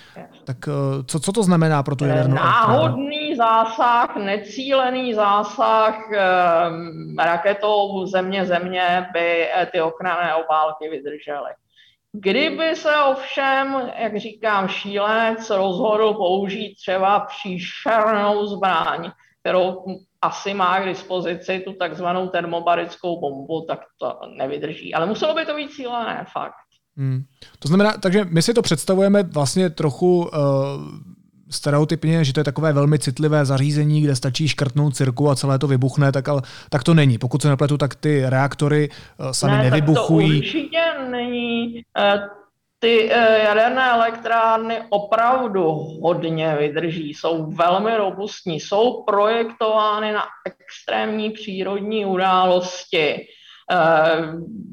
tak 0.44 0.56
eh, 0.68 1.04
co, 1.06 1.20
co 1.20 1.32
to 1.32 1.42
znamená 1.42 1.82
pro 1.82 1.96
tu 1.96 2.04
jadernou 2.04 2.34
Náhodný 2.34 3.36
zásah, 3.36 4.16
necílený 4.16 5.14
zásah 5.14 5.94
um, 6.08 7.16
raketou 7.18 8.06
země-země 8.06 9.06
by 9.12 9.48
eh, 9.54 9.66
ty 9.72 9.80
ochranné 9.80 10.34
obálky 10.34 10.88
vydržely. 10.88 11.50
Kdyby 12.12 12.76
se 12.76 12.96
ovšem, 12.96 13.90
jak 13.98 14.16
říkám, 14.16 14.68
šílenec 14.68 15.50
rozhodl 15.50 16.14
použít 16.14 16.74
třeba 16.74 17.20
příšernou 17.20 18.46
zbraň, 18.46 19.10
kterou 19.40 19.84
asi 20.22 20.54
má 20.54 20.80
k 20.80 20.84
dispozici 20.84 21.62
tu 21.64 21.72
takzvanou 21.72 22.28
termobarickou 22.28 23.20
bombu, 23.20 23.64
tak 23.68 23.80
to 23.98 24.18
nevydrží. 24.36 24.94
Ale 24.94 25.06
muselo 25.06 25.34
by 25.34 25.46
to 25.46 25.54
být 25.54 25.70
cílené, 25.70 26.26
fakt. 26.32 26.54
Hmm. 26.96 27.22
To 27.58 27.68
znamená, 27.68 27.92
takže 27.92 28.24
my 28.24 28.42
si 28.42 28.54
to 28.54 28.62
představujeme 28.62 29.22
vlastně 29.22 29.70
trochu 29.70 30.18
uh, 30.18 30.30
stereotypně, 31.50 32.24
že 32.24 32.32
to 32.32 32.40
je 32.40 32.44
takové 32.44 32.72
velmi 32.72 32.98
citlivé 32.98 33.44
zařízení, 33.44 34.02
kde 34.02 34.16
stačí 34.16 34.48
škrtnout 34.48 34.96
cirku 34.96 35.30
a 35.30 35.36
celé 35.36 35.58
to 35.58 35.66
vybuchne, 35.66 36.12
tak, 36.12 36.28
ale, 36.28 36.42
tak 36.70 36.84
to 36.84 36.94
není. 36.94 37.18
Pokud 37.18 37.42
se 37.42 37.48
nepletu, 37.48 37.78
tak 37.78 37.94
ty 37.94 38.22
reaktory 38.26 38.88
uh, 38.88 39.30
sami 39.30 39.56
ne, 39.56 39.70
nevybuchují. 39.70 40.28
Tak 40.28 40.34
to 40.34 40.58
určitě 40.58 40.82
není. 41.10 41.82
Uh, 41.98 42.40
ty 42.78 43.06
jaderné 43.44 43.90
elektrárny 43.90 44.78
opravdu 44.90 45.70
hodně 46.02 46.56
vydrží, 46.58 47.14
jsou 47.14 47.50
velmi 47.50 47.96
robustní, 47.96 48.60
jsou 48.60 49.02
projektovány 49.02 50.12
na 50.12 50.22
extrémní 50.60 51.30
přírodní 51.30 52.06
události 52.06 53.26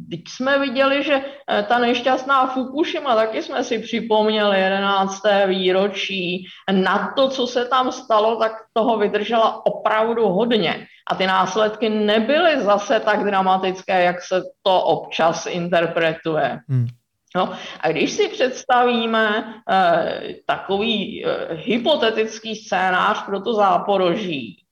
Teď 0.10 0.20
jsme 0.28 0.60
viděli, 0.60 1.04
že 1.04 1.22
eh, 1.22 1.64
ta 1.64 1.80
nešťastná 1.80 2.48
Fukushima, 2.48 3.16
taky 3.16 3.44
jsme 3.44 3.64
si 3.64 3.80
připomněli 3.80 4.60
11. 4.60 5.22
výročí. 5.48 6.46
Na 6.72 7.14
to, 7.16 7.30
co 7.30 7.48
se 7.48 7.66
tam 7.66 7.92
stalo, 7.92 8.36
tak 8.36 8.52
toho 8.74 8.98
vydržela 8.98 9.66
opravdu 9.66 10.28
hodně. 10.28 10.88
A 11.12 11.16
ty 11.16 11.28
následky 11.28 11.90
nebyly 11.90 12.62
zase 12.62 13.00
tak 13.00 13.24
dramatické, 13.24 14.04
jak 14.04 14.22
se 14.22 14.42
to 14.64 14.82
občas 14.82 15.46
interpretuje. 15.46 16.60
Hmm. 16.70 16.88
No, 17.36 17.54
a 17.80 17.92
když 17.92 18.12
si 18.12 18.28
představíme 18.28 19.54
eh, 19.72 20.36
takový 20.46 21.26
eh, 21.26 21.54
hypotetický 21.54 22.56
scénář 22.56 23.26
pro 23.26 23.42
to 23.42 23.54
záporoží, 23.54 24.64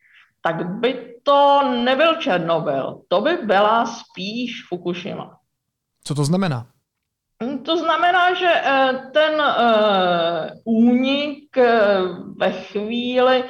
tak 0.42 0.66
by 0.66 1.15
to 1.26 1.62
nebyl 1.84 2.16
Černobyl, 2.16 3.02
to 3.08 3.22
by 3.22 3.38
byla 3.38 3.86
spíš 3.86 4.68
Fukushima. 4.70 5.38
Co 6.04 6.16
to 6.16 6.26
znamená? 6.26 6.68
Hm, 7.44 7.58
to 7.58 7.78
znamená, 7.78 8.34
že 8.34 8.52
eh, 8.56 8.94
ten 9.14 9.42
eh, 9.42 10.52
únik 10.64 11.58
eh, 11.58 12.00
ve 12.38 12.52
chvíli, 12.52 13.44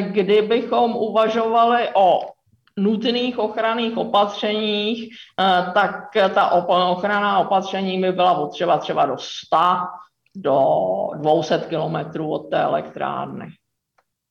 kdy 0.00 0.42
bychom 0.42 0.96
uvažovali 0.96 1.88
o 1.94 2.20
nutných 2.76 3.38
ochranných 3.38 3.96
opatřeních, 3.96 5.14
tak 5.74 5.94
ta 6.34 6.50
ochranná 6.50 7.38
opatření 7.38 8.00
by 8.00 8.12
byla 8.12 8.34
potřeba 8.34 8.78
třeba 8.78 9.06
do 9.06 9.18
100 9.18 9.56
do 10.36 10.58
200 11.16 11.58
kilometrů 11.68 12.32
od 12.32 12.50
té 12.50 12.62
elektrárny. 12.62 13.48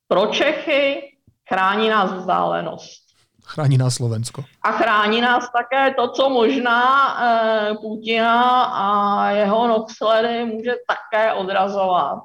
Pro 0.08 0.26
Čechy 0.26 1.11
Chrání 1.52 1.88
nás 1.88 2.12
vzdálenost. 2.12 3.02
Chrání 3.44 3.78
nás 3.78 3.94
Slovensko. 3.94 4.44
A 4.62 4.72
chrání 4.72 5.20
nás 5.20 5.48
také 5.52 5.94
to, 5.94 6.08
co 6.08 6.28
možná 6.28 6.82
e, 7.24 7.74
Putina 7.74 8.62
a 8.62 9.30
jeho 9.30 9.68
noxledy 9.68 10.44
může 10.44 10.74
také 10.88 11.32
odrazovat. 11.32 12.18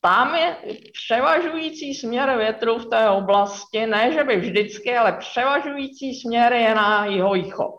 Tam 0.00 0.34
je 0.34 0.56
převažující 0.92 1.94
směr 1.94 2.34
větru 2.38 2.78
v 2.78 2.86
té 2.86 3.10
oblasti, 3.10 3.86
ne 3.86 4.12
že 4.12 4.24
by 4.24 4.36
vždycky, 4.36 4.96
ale 4.96 5.12
převažující 5.12 6.20
směr 6.20 6.52
je 6.52 6.74
na 6.74 7.04
jeho 7.04 7.32
východ. 7.32 7.74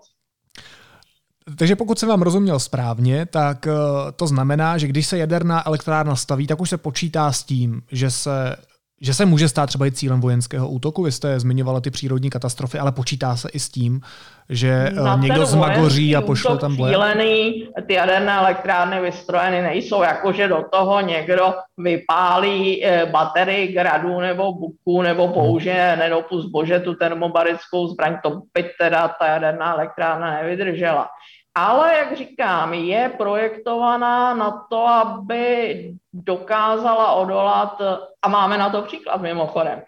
Takže 1.58 1.76
pokud 1.76 2.00
jsem 2.00 2.10
vám 2.10 2.22
rozuměl 2.22 2.60
správně, 2.60 3.26
tak 3.26 3.68
eh, 3.68 3.72
to 4.16 4.28
znamená, 4.28 4.78
že 4.78 4.88
když 4.88 5.08
se 5.08 5.18
jaderná 5.18 5.68
elektrárna 5.68 6.16
staví, 6.16 6.48
tak 6.48 6.62
už 6.62 6.70
se 6.70 6.78
počítá 6.78 7.32
s 7.32 7.44
tím, 7.44 7.82
že 7.92 8.12
se 8.12 8.56
že 9.02 9.14
se 9.14 9.26
může 9.26 9.50
stát 9.50 9.66
třeba 9.66 9.86
i 9.86 9.92
cílem 9.92 10.22
vojenského 10.22 10.70
útoku. 10.70 11.04
Vy 11.04 11.12
jste 11.12 11.40
zmiňovala 11.40 11.82
ty 11.82 11.92
přírodní 11.92 12.30
katastrofy, 12.30 12.80
ale 12.80 12.92
počítá 12.92 13.36
se 13.36 13.50
i 13.50 13.60
s 13.60 13.70
tím, 13.70 14.02
že 14.50 14.90
eh, 14.92 14.94
Na 14.94 15.16
někdo 15.16 15.46
zmagoří 15.46 16.16
a 16.16 16.22
pošle 16.22 16.58
tam 16.58 16.76
boje. 16.76 16.94
Cílený, 16.94 17.68
ty 17.88 17.94
jaderné 17.94 18.34
elektrárny 18.34 19.02
vystrojeny 19.02 19.62
nejsou, 19.62 20.04
jako 20.04 20.32
že 20.32 20.48
do 20.48 20.64
toho 20.72 21.02
někdo 21.02 21.54
vypálí 21.78 22.86
eh, 22.86 23.06
baterii 23.06 23.74
gradu 23.74 24.20
nebo 24.20 24.54
buku 24.54 25.02
nebo 25.02 25.28
použije, 25.28 25.90
hmm. 25.90 26.00
nedopust 26.00 26.50
bože, 26.50 26.80
tu 26.80 26.94
termobarickou 26.94 27.88
zbraň. 27.88 28.18
To 28.24 28.42
by 28.54 28.70
teda 28.80 29.08
ta 29.20 29.28
jaderná 29.28 29.74
elektrárna 29.74 30.32
nevydržela 30.32 31.08
ale, 31.56 31.98
jak 31.98 32.18
říkám, 32.18 32.74
je 32.74 33.10
projektovaná 33.10 34.34
na 34.34 34.66
to, 34.70 34.88
aby 34.88 35.94
dokázala 36.14 37.12
odolat, 37.12 37.82
a 38.22 38.28
máme 38.28 38.58
na 38.58 38.70
to 38.70 38.82
příklad 38.82 39.22
mimochodem, 39.22 39.84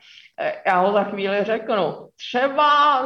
já 0.65 0.79
ho 0.79 0.93
za 0.93 1.03
chvíli 1.03 1.43
řeknu, 1.43 2.09
třeba 2.17 3.01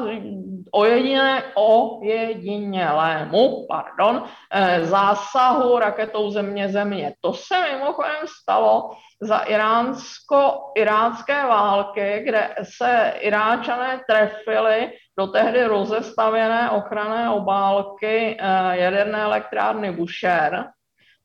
o, 0.71 0.86
jediné, 0.86 1.43
o 1.56 2.00
jedinělému 2.04 3.67
pardon, 3.67 4.24
eh, 4.52 4.86
zásahu 4.86 5.80
raketou 5.80 6.32
země-země. 6.32 7.13
To 7.21 7.34
se 7.34 7.62
mimochodem 7.62 8.28
stalo 8.41 8.91
za 9.21 9.38
iránsko-irácké 9.38 11.45
války, 11.45 12.21
kde 12.26 12.56
se 12.63 13.13
Iráčané 13.19 14.02
trefili 14.10 14.91
do 15.22 15.28
tehdy 15.28 15.64
rozestavěné 15.64 16.70
ochranné 16.70 17.30
obálky 17.30 18.38
eh, 18.40 18.78
jaderné 18.78 19.22
elektrárny 19.22 19.92
Bushehr. 19.92 20.64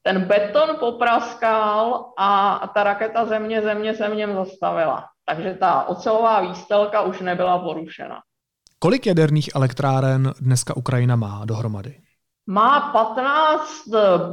Ten 0.03 0.25
beton 0.25 0.77
popraskal 0.81 2.13
a 2.19 2.61
ta 2.75 2.85
raketa 2.85 3.25
země 3.25 3.63
země 3.63 3.95
něm 4.15 4.35
zastavila. 4.35 5.05
Takže 5.25 5.55
ta 5.55 5.89
ocelová 5.89 6.41
výstelka 6.41 7.03
už 7.03 7.21
nebyla 7.21 7.59
porušena. 7.59 8.21
Kolik 8.79 9.07
jaderných 9.07 9.51
elektráren 9.55 10.33
dneska 10.41 10.77
Ukrajina 10.77 11.17
má 11.17 11.43
dohromady? 11.45 12.06
Má 12.47 12.81
15 12.81 13.89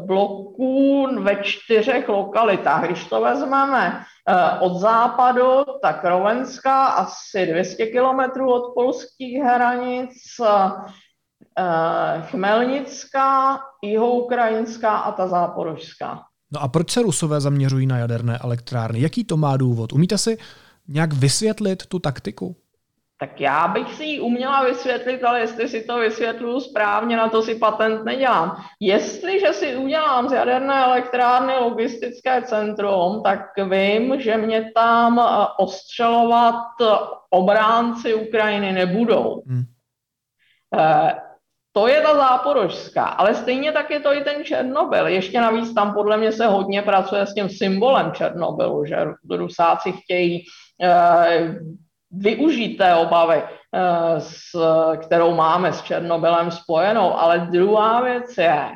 bloků 0.06 1.08
ve 1.22 1.36
čtyřech 1.36 2.10
lokalitách. 2.10 2.86
Když 2.86 3.06
to 3.06 3.22
vezmeme 3.22 4.04
eh, 4.30 4.60
od 4.60 4.80
západu, 4.80 5.64
tak 5.82 6.04
Rovenská 6.04 6.86
asi 6.86 7.46
200 7.46 7.86
kilometrů 7.86 8.54
od 8.54 8.74
polských 8.74 9.38
hranic, 9.44 10.14
eh, 11.58 12.22
Chmelnická, 12.22 13.60
Jihoukrajinská 13.84 14.98
a 14.98 15.12
ta 15.12 15.28
záporožská. 15.28 16.20
No 16.52 16.62
a 16.62 16.68
proč 16.68 16.92
se 16.92 17.02
Rusové 17.02 17.42
zaměřují 17.42 17.88
na 17.88 17.98
jaderné 17.98 18.38
elektrárny? 18.38 19.02
Jaký 19.02 19.24
to 19.24 19.38
má 19.38 19.58
důvod? 19.58 19.94
Umíte 19.94 20.18
si 20.18 20.38
nějak 20.88 21.14
vysvětlit 21.14 21.86
tu 21.86 22.00
taktiku? 22.00 22.56
Tak 23.24 23.42
já 23.42 23.68
bych 23.68 23.94
si 23.94 24.04
ji 24.04 24.20
uměla 24.20 24.64
vysvětlit, 24.64 25.24
ale 25.24 25.40
jestli 25.40 25.70
si 25.70 25.84
to 25.84 26.00
vysvětluju 26.00 26.60
správně, 26.60 27.18
na 27.18 27.30
to 27.30 27.42
si 27.42 27.56
patent 27.56 28.04
nedělám. 28.04 28.56
Jestliže 28.80 29.54
si 29.54 29.76
udělám 29.76 30.30
z 30.30 30.32
jaderné 30.32 30.84
elektrárny 30.84 31.54
logistické 31.54 32.42
centrum, 32.42 33.24
tak 33.24 33.40
vím, 33.70 34.22
že 34.22 34.38
mě 34.38 34.72
tam 34.76 35.20
eh, 35.20 35.48
ostřelovat 35.60 36.66
obránci 37.30 38.14
Ukrajiny 38.14 38.72
nebudou. 38.72 39.44
Hmm. 39.48 39.64
Eh, 40.80 41.14
to 41.72 41.88
je 41.88 42.02
ta 42.02 42.16
záporožská, 42.16 43.06
ale 43.06 43.36
stejně 43.36 43.72
tak 43.72 43.92
je 43.92 44.00
to 44.00 44.14
i 44.14 44.22
ten 44.22 44.44
Černobyl. 44.44 45.08
Ještě 45.08 45.42
navíc 45.42 45.74
tam 45.74 45.94
podle 45.94 46.18
mě 46.18 46.32
se 46.32 46.48
hodně 46.48 46.82
pracuje 46.82 47.26
s 47.26 47.34
tím 47.34 47.50
symbolem 47.50 48.12
Černobylu, 48.12 48.86
že 48.86 48.98
Rusáci 49.30 49.92
chtějí 49.92 50.44
eh, 50.84 51.56
využít 52.14 52.78
té 52.78 52.96
obavy, 52.96 53.42
eh, 53.44 54.20
s, 54.20 54.56
kterou 54.98 55.36
máme 55.36 55.74
s 55.74 55.82
Černobylem 55.82 56.52
spojenou. 56.52 57.14
Ale 57.14 57.48
druhá 57.52 58.02
věc 58.02 58.38
je, 58.38 58.72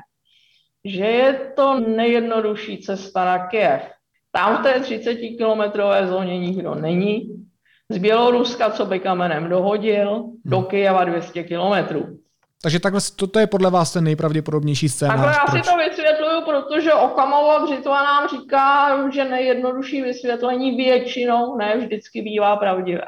že 0.85 1.05
je 1.05 1.33
to 1.55 1.79
nejjednodušší 1.79 2.77
cesta 2.77 3.25
na 3.25 3.47
Kiev. 3.47 3.91
Tam 4.31 4.57
v 4.57 4.63
té 4.63 4.79
30-kilometrové 4.79 6.07
zóně 6.07 6.39
nikdo 6.39 6.75
není. 6.75 7.47
Z 7.89 7.97
Běloruska, 7.97 8.69
co 8.69 8.85
by 8.85 8.99
kamenem 8.99 9.49
dohodil, 9.49 10.23
do 10.45 10.57
hmm. 10.57 10.65
Kyjeva 10.65 11.03
200 11.03 11.43
kilometrů. 11.43 12.19
Takže 12.61 12.79
takhle 12.79 13.01
to 13.31 13.39
je 13.39 13.47
podle 13.47 13.71
vás 13.71 13.93
ten 13.93 14.03
nejpravděpodobnější 14.03 14.89
scénář. 14.89 15.15
Takhle 15.15 15.33
já 15.33 15.45
proč? 15.45 15.65
si 15.65 15.71
to 15.71 15.77
vysvětluju, 15.77 16.41
protože 16.45 16.93
Okamova 16.93 17.65
Břitva 17.65 18.03
nám 18.03 18.29
říká, 18.29 18.97
že 19.11 19.25
nejjednodušší 19.25 20.01
vysvětlení 20.01 20.75
většinou 20.75 21.57
ne 21.57 21.77
vždycky 21.77 22.21
bývá 22.21 22.55
pravdivé. 22.55 23.05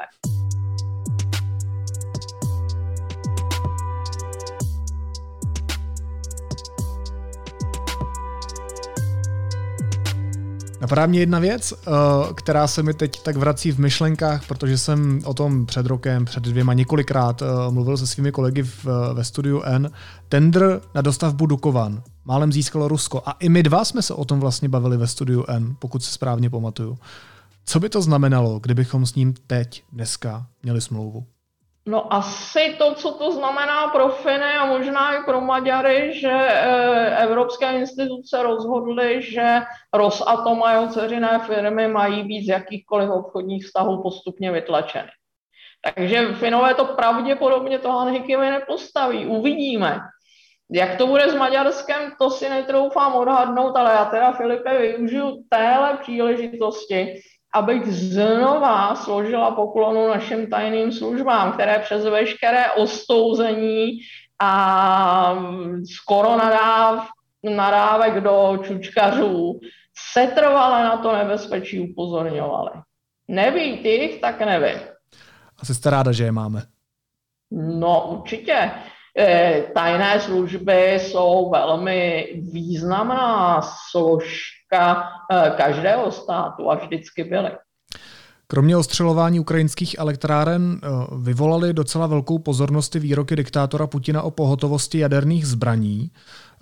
Napadá 10.80 11.06
mě 11.06 11.20
jedna 11.20 11.38
věc, 11.38 11.72
eh, 11.72 11.90
která 12.34 12.66
se 12.66 12.82
mi 12.82 12.94
teď 12.94 13.22
tak 13.22 13.36
vrací 13.36 13.72
v 13.72 13.78
myšlenkách, 13.78 14.46
protože 14.46 14.78
jsem 14.78 15.20
o 15.24 15.34
tom 15.34 15.66
před 15.66 15.86
rokem, 15.86 16.24
před 16.24 16.42
dvěma 16.42 16.72
několikrát 16.72 17.42
eh, 17.42 17.46
mluvil 17.70 17.96
se 17.96 18.06
svými 18.06 18.32
kolegy 18.32 18.62
v, 18.62 18.86
ve 19.14 19.24
studiu 19.24 19.62
N. 19.64 19.90
Tender 20.28 20.80
na 20.94 21.00
dostavbu 21.00 21.46
Dukovan 21.46 22.02
málem 22.24 22.52
získalo 22.52 22.88
Rusko. 22.88 23.22
A 23.26 23.32
i 23.32 23.48
my 23.48 23.62
dva 23.62 23.84
jsme 23.84 24.02
se 24.02 24.14
o 24.14 24.24
tom 24.24 24.40
vlastně 24.40 24.68
bavili 24.68 24.96
ve 24.96 25.06
studiu 25.06 25.44
N, 25.48 25.76
pokud 25.78 26.04
se 26.04 26.12
správně 26.12 26.50
pamatuju. 26.50 26.98
Co 27.64 27.80
by 27.80 27.88
to 27.88 28.02
znamenalo, 28.02 28.58
kdybychom 28.58 29.06
s 29.06 29.14
ním 29.14 29.34
teď, 29.46 29.84
dneska, 29.92 30.46
měli 30.62 30.80
smlouvu? 30.80 31.26
No 31.90 32.14
asi 32.14 32.74
to, 32.78 32.94
co 32.94 33.12
to 33.12 33.32
znamená 33.32 33.88
pro 33.88 34.08
Finy 34.08 34.54
a 34.58 34.66
možná 34.66 35.14
i 35.14 35.24
pro 35.24 35.40
Maďary, 35.40 36.20
že 36.20 36.30
eh, 36.30 37.22
evropské 37.22 37.72
instituce 37.72 38.42
rozhodly, 38.42 39.22
že 39.22 39.60
Rosatom 39.92 40.62
a 40.62 40.72
jeho 40.72 40.88
dceřiné 40.88 41.38
firmy 41.46 41.88
mají 41.88 42.22
být 42.22 42.44
z 42.44 42.48
jakýchkoliv 42.48 43.10
obchodních 43.10 43.64
vztahů 43.64 44.02
postupně 44.02 44.52
vytlačeny. 44.52 45.08
Takže 45.84 46.34
Finové 46.34 46.74
to 46.74 46.84
pravděpodobně 46.84 47.78
toho 47.78 48.06
Hikimy 48.06 48.50
nepostaví. 48.50 49.26
Uvidíme. 49.26 50.00
Jak 50.72 50.98
to 50.98 51.06
bude 51.06 51.30
s 51.30 51.34
Maďarskem, 51.34 52.12
to 52.18 52.30
si 52.30 52.48
netroufám 52.48 53.14
odhadnout, 53.14 53.76
ale 53.76 53.92
já 53.92 54.04
teda 54.04 54.32
Filipe 54.32 54.78
využiju 54.78 55.44
téhle 55.48 55.96
příležitosti, 55.96 57.20
abych 57.54 57.86
znova 57.86 58.94
složila 58.94 59.50
poklonu 59.50 60.08
našim 60.08 60.50
tajným 60.50 60.92
službám, 60.92 61.52
které 61.52 61.78
přes 61.78 62.04
veškeré 62.04 62.70
ostouzení 62.72 63.98
a 64.42 65.44
skoro 66.00 66.36
nadáv, 66.36 67.08
nadávek 67.44 68.20
do 68.20 68.58
čučkařů 68.62 69.60
setrvale 70.12 70.84
na 70.84 70.96
to 70.96 71.16
nebezpečí 71.16 71.80
upozorňovali. 71.80 72.70
Nebýt 73.28 73.84
jich, 73.84 74.20
tak 74.20 74.40
nevím. 74.40 74.80
Asi 75.62 75.74
jste 75.74 75.90
ráda, 75.90 76.12
že 76.12 76.24
je 76.24 76.32
máme. 76.32 76.62
No 77.50 78.06
určitě. 78.08 78.70
E, 79.18 79.62
tajné 79.74 80.20
služby 80.20 80.98
jsou 81.00 81.50
velmi 81.50 82.28
významná 82.52 83.62
složka 83.90 84.59
politika 84.70 85.02
eh, 85.30 85.50
každého 85.56 86.12
státu 86.12 86.70
a 86.70 86.74
vždycky 86.74 87.24
byly. 87.24 87.50
Kromě 88.46 88.76
ostřelování 88.76 89.40
ukrajinských 89.40 89.98
elektráren 89.98 90.80
eh, 90.82 90.88
vyvolaly 91.18 91.72
docela 91.72 92.06
velkou 92.06 92.38
pozornost 92.38 92.94
výroky 92.94 93.36
diktátora 93.36 93.86
Putina 93.86 94.22
o 94.22 94.30
pohotovosti 94.30 94.98
jaderných 94.98 95.46
zbraní. 95.46 96.10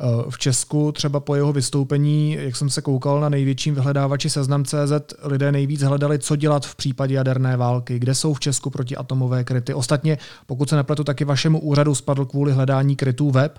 Eh, 0.01 0.31
v 0.31 0.39
Česku 0.39 0.93
třeba 0.93 1.21
po 1.21 1.35
jeho 1.35 1.53
vystoupení, 1.53 2.33
jak 2.41 2.57
jsem 2.57 2.71
se 2.71 2.83
koukal 2.83 3.21
na 3.21 3.29
největším 3.29 3.75
vyhledávači 3.75 4.31
Seznam.cz, 4.31 4.93
lidé 5.23 5.53
nejvíc 5.53 5.83
hledali, 5.83 6.19
co 6.19 6.37
dělat 6.37 6.67
v 6.67 6.77
případě 6.77 7.15
jaderné 7.15 7.57
války, 7.57 7.99
kde 7.99 8.15
jsou 8.15 8.35
v 8.35 8.41
Česku 8.41 8.71
protiatomové 8.71 9.45
kryty. 9.45 9.75
Ostatně, 9.75 10.19
pokud 10.47 10.69
se 10.69 10.77
nepletu, 10.77 11.05
taky 11.05 11.25
vašemu 11.25 11.61
úřadu 11.61 11.95
spadl 11.95 12.25
kvůli 12.25 12.53
hledání 12.53 12.97
krytů 12.97 13.31
web. 13.31 13.59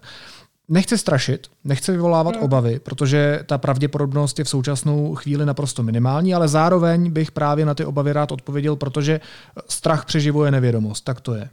Nechci 0.71 0.97
strašit, 0.97 1.47
nechci 1.63 1.91
vyvolávat 1.91 2.35
hmm. 2.35 2.43
obavy, 2.43 2.79
protože 2.79 3.39
ta 3.45 3.57
pravděpodobnost 3.57 4.39
je 4.39 4.45
v 4.45 4.49
současnou 4.49 5.15
chvíli 5.15 5.45
naprosto 5.45 5.83
minimální, 5.83 6.33
ale 6.33 6.47
zároveň 6.47 7.11
bych 7.11 7.31
právě 7.31 7.65
na 7.65 7.73
ty 7.73 7.85
obavy 7.85 8.13
rád 8.13 8.31
odpověděl, 8.31 8.75
protože 8.75 9.19
strach 9.67 10.05
přeživuje 10.05 10.51
nevědomost. 10.51 11.01
Tak 11.01 11.21
to 11.21 11.35
je. 11.35 11.49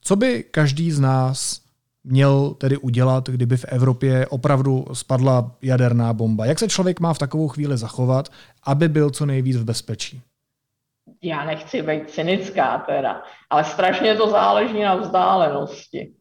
Co 0.00 0.16
by 0.16 0.44
každý 0.50 0.90
z 0.90 1.00
nás 1.00 1.60
měl 2.04 2.50
tedy 2.50 2.76
udělat, 2.76 3.28
kdyby 3.28 3.56
v 3.56 3.64
Evropě 3.64 4.26
opravdu 4.26 4.86
spadla 4.92 5.50
jaderná 5.62 6.12
bomba? 6.12 6.46
Jak 6.46 6.58
se 6.58 6.68
člověk 6.68 7.00
má 7.00 7.14
v 7.14 7.18
takovou 7.18 7.48
chvíli 7.48 7.76
zachovat, 7.76 8.28
aby 8.64 8.88
byl 8.88 9.10
co 9.10 9.26
nejvíc 9.26 9.56
v 9.56 9.64
bezpečí? 9.64 10.22
Já 11.22 11.44
nechci 11.44 11.82
být 11.82 12.10
cynická 12.10 12.78
teda, 12.78 13.22
ale 13.50 13.64
strašně 13.64 14.14
to 14.14 14.30
záleží 14.30 14.82
na 14.82 14.94
vzdálenosti. 14.94 16.14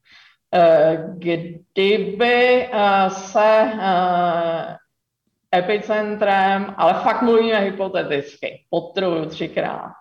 Eh, 0.54 0.98
kdyby 1.18 2.70
eh, 2.72 3.10
se 3.10 3.72
eh, 3.82 4.76
epicentrem, 5.56 6.74
ale 6.78 6.94
fakt 6.94 7.22
mluvíme 7.22 7.60
hypoteticky, 7.60 8.66
potruju 8.70 9.26
třikrát, 9.26 9.94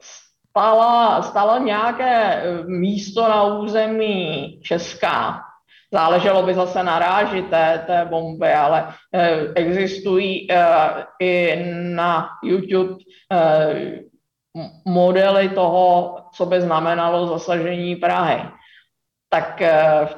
stalo, 0.00 1.22
stalo 1.22 1.58
nějaké 1.58 2.42
místo 2.66 3.22
na 3.22 3.44
území 3.44 4.60
Česká, 4.62 5.40
záleželo 5.92 6.42
by 6.42 6.54
zase 6.54 6.82
na 6.82 6.98
ráži 6.98 7.42
té, 7.42 7.84
té 7.86 8.04
bomby, 8.04 8.52
ale 8.52 8.94
existují 9.54 10.48
i 11.20 11.62
na 11.94 12.28
YouTube 12.42 12.96
modely 14.84 15.48
toho, 15.48 16.16
co 16.34 16.46
by 16.46 16.60
znamenalo 16.60 17.26
zasažení 17.26 17.96
Prahy 17.96 18.42
tak 19.32 19.62
eh, 19.62 20.08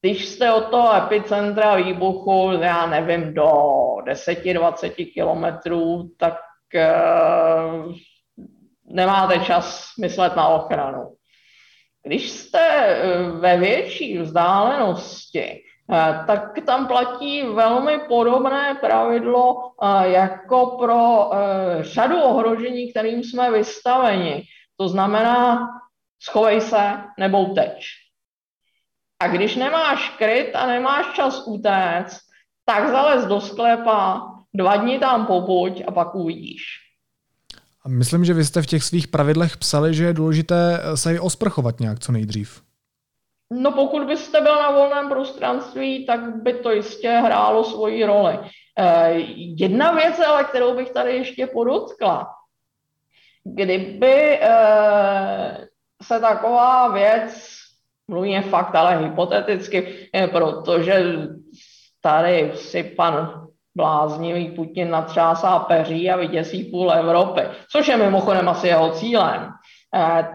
když 0.00 0.28
jste 0.28 0.52
od 0.52 0.70
toho 0.70 0.96
epicentra 0.96 1.74
výbuchu, 1.74 2.50
já 2.60 2.86
nevím, 2.86 3.34
do 3.34 3.50
10-20 4.06 5.12
kilometrů, 5.12 6.10
tak 6.18 6.38
uh, 6.74 7.92
nemáte 8.84 9.38
čas 9.38 9.90
myslet 10.00 10.36
na 10.36 10.48
ochranu. 10.48 11.14
Když 12.02 12.30
jste 12.30 12.66
eh, 12.86 13.22
ve 13.30 13.56
větší 13.56 14.18
vzdálenosti, 14.18 15.62
tak 16.26 16.52
tam 16.66 16.86
platí 16.86 17.42
velmi 17.42 17.98
podobné 18.08 18.74
pravidlo 18.80 19.70
jako 20.02 20.66
pro 20.66 21.30
řadu 21.80 22.22
ohrožení, 22.22 22.90
kterým 22.90 23.24
jsme 23.24 23.50
vystaveni. 23.50 24.42
To 24.76 24.88
znamená, 24.88 25.68
schovej 26.22 26.60
se 26.60 26.92
nebo 27.18 27.44
teč. 27.44 28.01
A 29.22 29.28
když 29.28 29.56
nemáš 29.56 30.08
kryt 30.18 30.50
a 30.54 30.66
nemáš 30.66 31.06
čas 31.14 31.42
utéct, 31.46 32.20
tak 32.64 32.88
zalez 32.88 33.26
do 33.26 33.40
sklepa, 33.40 34.22
dva 34.54 34.76
dny 34.76 34.98
tam 34.98 35.26
pobuď 35.26 35.82
a 35.86 35.90
pak 35.90 36.14
uvidíš. 36.14 36.62
A 37.84 37.88
myslím, 37.88 38.24
že 38.24 38.34
vy 38.34 38.44
jste 38.44 38.62
v 38.62 38.66
těch 38.66 38.84
svých 38.84 39.08
pravidlech 39.08 39.56
psali, 39.56 39.94
že 39.94 40.04
je 40.04 40.12
důležité 40.12 40.80
se 40.94 41.14
i 41.14 41.18
osprchovat 41.18 41.80
nějak 41.80 42.00
co 42.00 42.12
nejdřív. 42.12 42.62
No 43.52 43.72
pokud 43.72 44.06
byste 44.06 44.40
byl 44.40 44.54
na 44.54 44.70
volném 44.70 45.08
prostranství, 45.08 46.06
tak 46.06 46.42
by 46.42 46.54
to 46.54 46.70
jistě 46.70 47.10
hrálo 47.10 47.64
svoji 47.64 48.04
roli. 48.04 48.38
Eh, 48.78 49.12
jedna 49.36 49.92
věc, 49.92 50.18
ale 50.18 50.44
kterou 50.44 50.76
bych 50.76 50.90
tady 50.90 51.16
ještě 51.16 51.46
podotkla, 51.46 52.34
kdyby 53.44 54.38
eh, 54.42 55.68
se 56.02 56.20
taková 56.20 56.88
věc 56.88 57.61
mluvíme 58.12 58.42
fakt, 58.42 58.74
ale 58.74 58.98
hypoteticky, 58.98 60.08
protože 60.32 61.04
tady 62.00 62.52
si 62.54 62.82
pan 62.82 63.46
bláznivý 63.74 64.50
Putin 64.50 64.90
natřásá 64.90 65.58
peří 65.58 66.10
a 66.10 66.16
vyděsí 66.16 66.64
půl 66.64 66.92
Evropy, 66.92 67.40
což 67.70 67.88
je 67.88 67.96
mimochodem 67.96 68.48
asi 68.48 68.68
jeho 68.68 68.90
cílem. 68.90 69.48
Eh, 69.94 70.28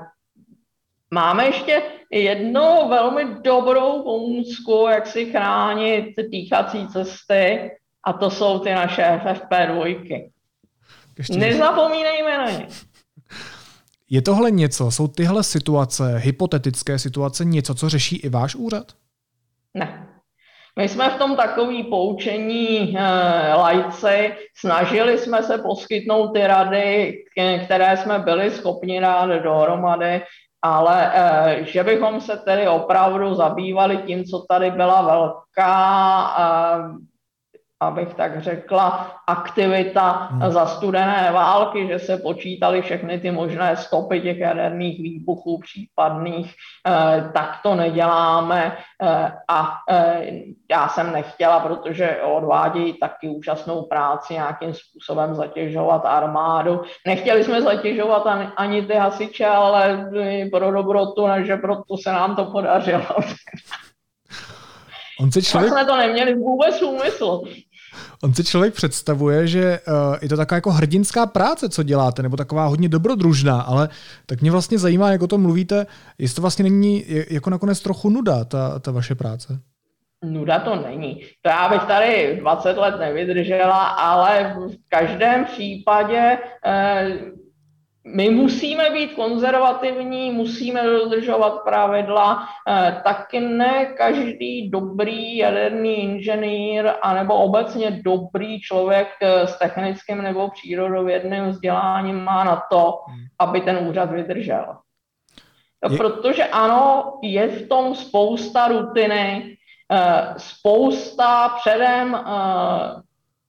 máme 1.13 1.45
ještě 1.45 1.81
jednu 2.11 2.89
velmi 2.89 3.25
dobrou 3.41 4.03
pomůcku, 4.03 4.87
jak 4.91 5.07
si 5.07 5.25
chránit 5.25 6.13
dýchací 6.29 6.87
cesty, 6.87 7.71
a 8.05 8.13
to 8.13 8.29
jsou 8.29 8.59
ty 8.59 8.73
naše 8.73 9.01
FFP2. 9.01 10.29
Ještě 11.17 11.39
Nezapomínejme 11.39 12.37
na 12.37 12.51
ně. 12.51 12.67
Je 14.09 14.21
tohle 14.21 14.51
něco, 14.51 14.91
jsou 14.91 15.07
tyhle 15.07 15.43
situace, 15.43 16.17
hypotetické 16.17 16.99
situace, 16.99 17.45
něco, 17.45 17.75
co 17.75 17.89
řeší 17.89 18.15
i 18.15 18.29
váš 18.29 18.55
úřad? 18.55 18.91
Ne. 19.73 20.07
My 20.79 20.89
jsme 20.89 21.09
v 21.09 21.17
tom 21.17 21.35
takový 21.35 21.83
poučení 21.83 22.97
e, 22.97 23.03
lajci, 23.53 24.33
snažili 24.57 25.17
jsme 25.17 25.43
se 25.43 25.57
poskytnout 25.57 26.27
ty 26.27 26.47
rady, 26.47 27.13
které 27.65 27.97
jsme 27.97 28.19
byli 28.19 28.51
schopni 28.51 29.01
dát 29.01 29.25
dohromady, 29.25 30.21
ale 30.61 31.11
e, 31.15 31.65
že 31.65 31.83
bychom 31.83 32.21
se 32.21 32.37
tedy 32.37 32.67
opravdu 32.67 33.35
zabývali 33.35 33.97
tím, 33.97 34.23
co 34.23 34.45
tady 34.49 34.71
byla 34.71 35.01
velká 35.01 36.35
e, 36.39 37.16
abych 37.79 38.13
tak 38.13 38.41
řekla, 38.43 39.11
aktivita 39.27 40.11
hmm. 40.11 40.51
za 40.51 40.65
studené 40.65 41.29
války, 41.33 41.87
že 41.87 41.99
se 41.99 42.17
počítali 42.17 42.81
všechny 42.81 43.19
ty 43.19 43.31
možné 43.31 43.75
stopy 43.75 44.21
těch 44.21 44.37
jaderných 44.37 45.01
výbuchů 45.01 45.59
případných, 45.59 46.53
eh, 46.87 47.29
tak 47.33 47.59
to 47.63 47.75
neděláme 47.75 48.77
eh, 49.03 49.31
a 49.47 49.73
eh, 49.91 50.31
já 50.71 50.87
jsem 50.87 51.11
nechtěla, 51.11 51.59
protože 51.59 52.17
odvádějí 52.21 52.93
taky 52.93 53.29
úžasnou 53.29 53.81
práci 53.81 54.33
nějakým 54.33 54.73
způsobem 54.73 55.35
zatěžovat 55.35 56.05
armádu. 56.05 56.81
Nechtěli 57.07 57.43
jsme 57.43 57.61
zatěžovat 57.61 58.27
ani, 58.27 58.47
ani 58.57 58.81
ty 58.85 58.93
hasiče, 58.93 59.45
ale 59.45 60.09
pro 60.51 60.71
dobrotu, 60.71 61.27
že 61.41 61.57
proto 61.57 61.97
se 62.03 62.11
nám 62.11 62.35
to 62.35 62.45
podařilo. 62.45 63.05
On 65.19 65.31
se 65.31 65.41
člověk... 65.41 65.71
jsme 65.71 65.85
to 65.85 65.97
neměli 65.97 66.35
vůbec 66.35 66.81
úmysl. 66.81 67.41
On 68.23 68.33
si 68.33 68.43
člověk 68.43 68.73
představuje, 68.73 69.47
že 69.47 69.79
uh, 69.87 70.15
je 70.21 70.29
to 70.29 70.37
taková 70.37 70.55
jako 70.55 70.71
hrdinská 70.71 71.25
práce, 71.25 71.69
co 71.69 71.83
děláte, 71.83 72.23
nebo 72.23 72.37
taková 72.37 72.65
hodně 72.65 72.89
dobrodružná, 72.89 73.61
ale 73.61 73.89
tak 74.25 74.41
mě 74.41 74.51
vlastně 74.51 74.79
zajímá, 74.79 75.11
jak 75.11 75.21
o 75.21 75.27
tom 75.27 75.41
mluvíte, 75.41 75.85
jestli 76.17 76.35
to 76.35 76.41
vlastně 76.41 76.63
není 76.63 77.05
jako 77.29 77.49
nakonec 77.49 77.79
trochu 77.79 78.09
nuda, 78.09 78.43
ta, 78.43 78.79
ta 78.79 78.91
vaše 78.91 79.15
práce. 79.15 79.59
Nuda 80.25 80.59
to 80.59 80.75
není. 80.75 81.21
To 81.41 81.49
já 81.49 81.69
bych 81.69 81.83
tady 81.83 82.37
20 82.39 82.77
let 82.77 82.99
nevydržela, 82.99 83.85
ale 83.85 84.55
v 84.67 84.89
každém 84.89 85.45
případě 85.45 86.37
eh, 86.65 87.19
my 88.13 88.29
musíme 88.29 88.89
být 88.89 89.13
konzervativní, 89.13 90.31
musíme 90.31 90.83
dodržovat 90.83 91.63
pravidla, 91.63 92.47
eh, 92.67 93.01
taky 93.03 93.39
ne 93.39 93.85
každý 93.85 94.69
dobrý 94.69 95.37
jaderný 95.37 96.03
inženýr 96.03 96.91
anebo 97.01 97.35
obecně 97.35 97.91
dobrý 97.91 98.61
člověk 98.61 99.07
eh, 99.21 99.47
s 99.47 99.59
technickým 99.59 100.21
nebo 100.21 100.49
přírodovědným 100.49 101.45
vzděláním 101.45 102.23
má 102.23 102.43
na 102.43 102.63
to, 102.71 102.99
hmm. 103.07 103.23
aby 103.39 103.61
ten 103.61 103.87
úřad 103.87 104.11
vydržel. 104.11 104.77
Protože 105.97 106.45
ano, 106.45 107.13
je 107.23 107.47
v 107.47 107.67
tom 107.67 107.95
spousta 107.95 108.67
rutiny, 108.67 109.57
eh, 109.91 110.33
spousta 110.37 111.49
předem 111.49 112.17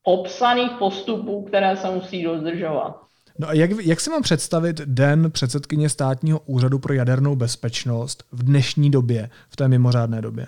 popsaných 0.03 0.71
postupů, 0.71 1.45
které 1.45 1.77
se 1.77 1.91
musí 1.91 2.23
dodržovat. 2.23 3.08
No 3.41 3.49
a 3.49 3.53
jak, 3.53 3.71
jak 3.83 4.01
si 4.01 4.11
mám 4.11 4.23
představit 4.23 4.77
den 4.77 5.31
předsedkyně 5.31 5.89
státního 5.89 6.41
úřadu 6.47 6.79
pro 6.79 6.95
jadernou 6.95 7.37
bezpečnost 7.37 8.25
v 8.33 8.43
dnešní 8.43 8.91
době, 8.91 9.31
v 9.49 9.57
té 9.57 9.69
mimořádné 9.69 10.23
době? 10.23 10.47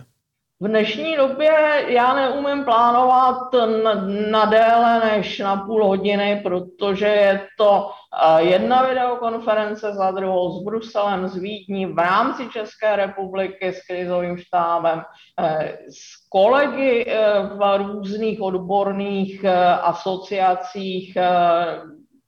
V 0.62 0.68
dnešní 0.68 1.16
době 1.16 1.50
já 1.88 2.14
neumím 2.14 2.64
plánovat 2.64 3.52
na, 3.84 3.94
na 4.30 4.44
déle 4.44 5.00
než 5.00 5.38
na 5.38 5.56
půl 5.56 5.86
hodiny, 5.86 6.40
protože 6.42 7.06
je 7.06 7.46
to 7.58 7.90
jedna 8.38 8.82
videokonference 8.82 9.92
za 9.92 10.10
druhou 10.10 10.60
s 10.60 10.64
Bruselem, 10.64 11.28
s 11.28 11.36
Vídní 11.36 11.86
v 11.86 11.98
rámci 11.98 12.48
České 12.52 12.96
republiky 12.96 13.68
s 13.68 13.86
krizovým 13.86 14.36
štábem, 14.36 15.02
e, 15.40 15.78
s 15.88 16.28
kolegy 16.28 17.06
e, 17.08 17.42
v 17.42 17.78
různých 17.78 18.40
odborných 18.40 19.44
asociacích 19.82 21.16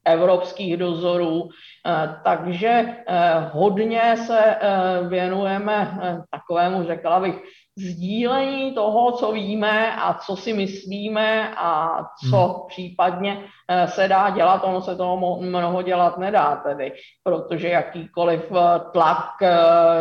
evropských 0.04 0.76
dozorů, 0.76 1.48
eh, 1.86 2.14
takže 2.24 2.68
eh, 2.68 3.50
hodně 3.52 4.16
se 4.16 4.40
eh, 4.44 5.08
věnujeme 5.08 5.98
takovému, 6.30 6.84
řekla 6.84 7.20
bych, 7.20 7.42
sdílení 7.78 8.74
toho, 8.74 9.12
co 9.12 9.32
víme 9.32 9.96
a 9.96 10.14
co 10.14 10.36
si 10.36 10.52
myslíme 10.52 11.54
a 11.56 12.00
co 12.30 12.36
hmm. 12.36 12.54
případně 12.68 13.44
se 13.86 14.08
dá 14.08 14.30
dělat, 14.30 14.64
ono 14.64 14.80
se 14.80 14.96
toho 14.96 15.40
mnoho 15.40 15.82
dělat 15.82 16.18
nedá 16.18 16.56
tedy, 16.56 16.92
protože 17.22 17.68
jakýkoliv 17.68 18.52
tlak, 18.92 19.28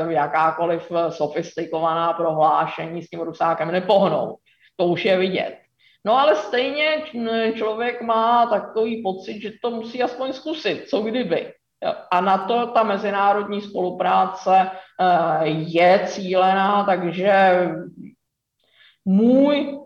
jakákoliv 0.10 0.92
sofistikovaná 1.10 2.14
prohlášení 2.14 3.04
s 3.04 3.10
tím 3.10 3.20
rusákem 3.20 3.72
nepohnou. 3.72 4.36
To 4.76 4.86
už 4.86 5.06
je 5.06 5.18
vidět. 5.18 5.58
No 6.06 6.20
ale 6.20 6.36
stejně 6.36 7.04
člověk 7.56 8.02
má 8.02 8.46
takový 8.46 9.04
pocit, 9.04 9.42
že 9.42 9.52
to 9.62 9.72
musí 9.72 10.04
aspoň 10.04 10.34
zkusit, 10.34 10.90
co 10.90 11.02
kdyby. 11.02 11.54
A 12.12 12.22
na 12.22 12.38
to 12.38 12.68
ta 12.68 12.84
mezinárodní 12.84 13.62
spolupráce 13.62 14.52
eh, 14.62 15.48
je 15.48 16.04
cílená, 16.08 16.84
takže 16.84 17.34
můj 19.06 19.80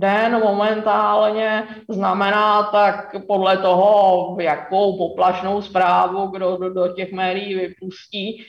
den 0.00 0.40
momentálně 0.40 1.64
znamená 1.88 2.62
tak 2.62 3.16
podle 3.26 3.56
toho, 3.56 4.36
jakou 4.40 4.98
poplašnou 4.98 5.62
zprávu 5.62 6.26
kdo 6.26 6.56
do, 6.56 6.70
do 6.70 6.88
těch 6.88 7.12
médií 7.12 7.54
vypustí, 7.54 8.44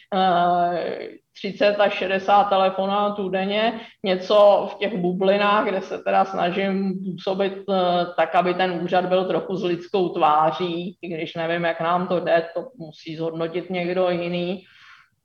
30 1.34 1.66
eh, 1.66 1.76
až 1.76 1.94
60 1.94 2.44
telefonátů 2.44 3.30
denně, 3.30 3.80
něco 4.06 4.70
v 4.72 4.76
těch 4.76 4.98
bublinách, 4.98 5.66
kde 5.66 5.82
se 5.82 5.98
teda 5.98 6.26
snažím 6.26 6.94
působit 7.06 7.54
eh, 7.54 8.06
tak, 8.18 8.36
aby 8.36 8.54
ten 8.54 8.80
úřad 8.84 9.06
byl 9.06 9.26
trochu 9.26 9.56
s 9.56 9.64
lidskou 9.64 10.10
tváří, 10.10 10.98
i 11.02 11.08
když 11.10 11.36
nevím, 11.36 11.64
jak 11.64 11.82
nám 11.82 12.08
to 12.08 12.20
jde, 12.20 12.50
to 12.54 12.68
musí 12.78 13.16
zhodnotit 13.16 13.70
někdo 13.70 14.10
jiný. 14.10 14.64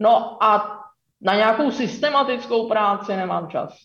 No 0.00 0.44
a 0.44 0.80
na 1.22 1.34
nějakou 1.34 1.70
systematickou 1.70 2.68
práci 2.68 3.16
nemám 3.16 3.48
čas. 3.48 3.76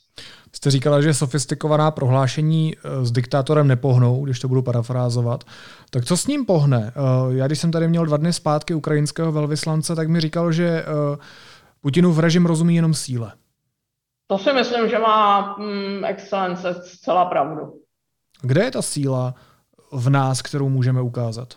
Jste 0.55 0.71
říkala, 0.71 1.01
že 1.01 1.13
sofistikovaná 1.13 1.91
prohlášení 1.91 2.75
eh, 2.75 3.05
s 3.05 3.11
diktátorem 3.11 3.67
nepohnou, 3.67 4.25
když 4.25 4.39
to 4.39 4.47
budu 4.47 4.61
parafrázovat. 4.61 5.43
Tak 5.89 6.05
co 6.05 6.17
s 6.17 6.27
ním 6.27 6.45
pohne? 6.45 6.93
Eh, 6.95 7.35
já 7.35 7.47
když 7.47 7.59
jsem 7.59 7.71
tady 7.71 7.87
měl 7.87 8.05
dva 8.05 8.17
dny 8.17 8.33
zpátky 8.33 8.73
ukrajinského 8.73 9.31
velvyslance, 9.31 9.95
tak 9.95 10.07
mi 10.07 10.21
říkal, 10.21 10.51
že 10.51 10.67
eh, 10.67 11.17
Putinův 11.81 12.19
režim 12.19 12.45
rozumí 12.45 12.75
jenom 12.75 12.93
síle. 12.93 13.33
To 14.27 14.37
si 14.37 14.53
myslím, 14.53 14.89
že 14.89 14.99
má 14.99 15.55
mm, 15.57 16.05
excelence 16.05 16.81
zcela 16.85 17.25
pravdu. 17.25 17.81
Kde 18.41 18.63
je 18.63 18.71
ta 18.71 18.81
síla 18.81 19.35
v 19.91 20.09
nás, 20.09 20.41
kterou 20.41 20.69
můžeme 20.69 21.01
ukázat? 21.01 21.53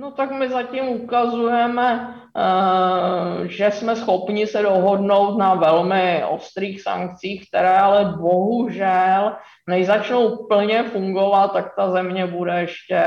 No 0.00 0.10
tak 0.10 0.30
my 0.30 0.48
zatím 0.48 0.88
ukazujeme, 0.88 2.14
eh, 2.36 3.48
že 3.48 3.70
jsme 3.70 3.96
schopni 3.96 4.46
se 4.46 4.62
dohodnout 4.62 5.38
na 5.38 5.54
velmi 5.54 6.24
ostrých 6.28 6.82
sankcích, 6.82 7.48
které 7.48 7.78
ale 7.78 8.04
bohužel, 8.04 9.36
než 9.68 9.86
začnou 9.86 10.46
plně 10.46 10.82
fungovat, 10.82 11.52
tak 11.52 11.74
ta 11.76 11.90
země 11.90 12.26
bude 12.26 12.60
ještě 12.60 13.04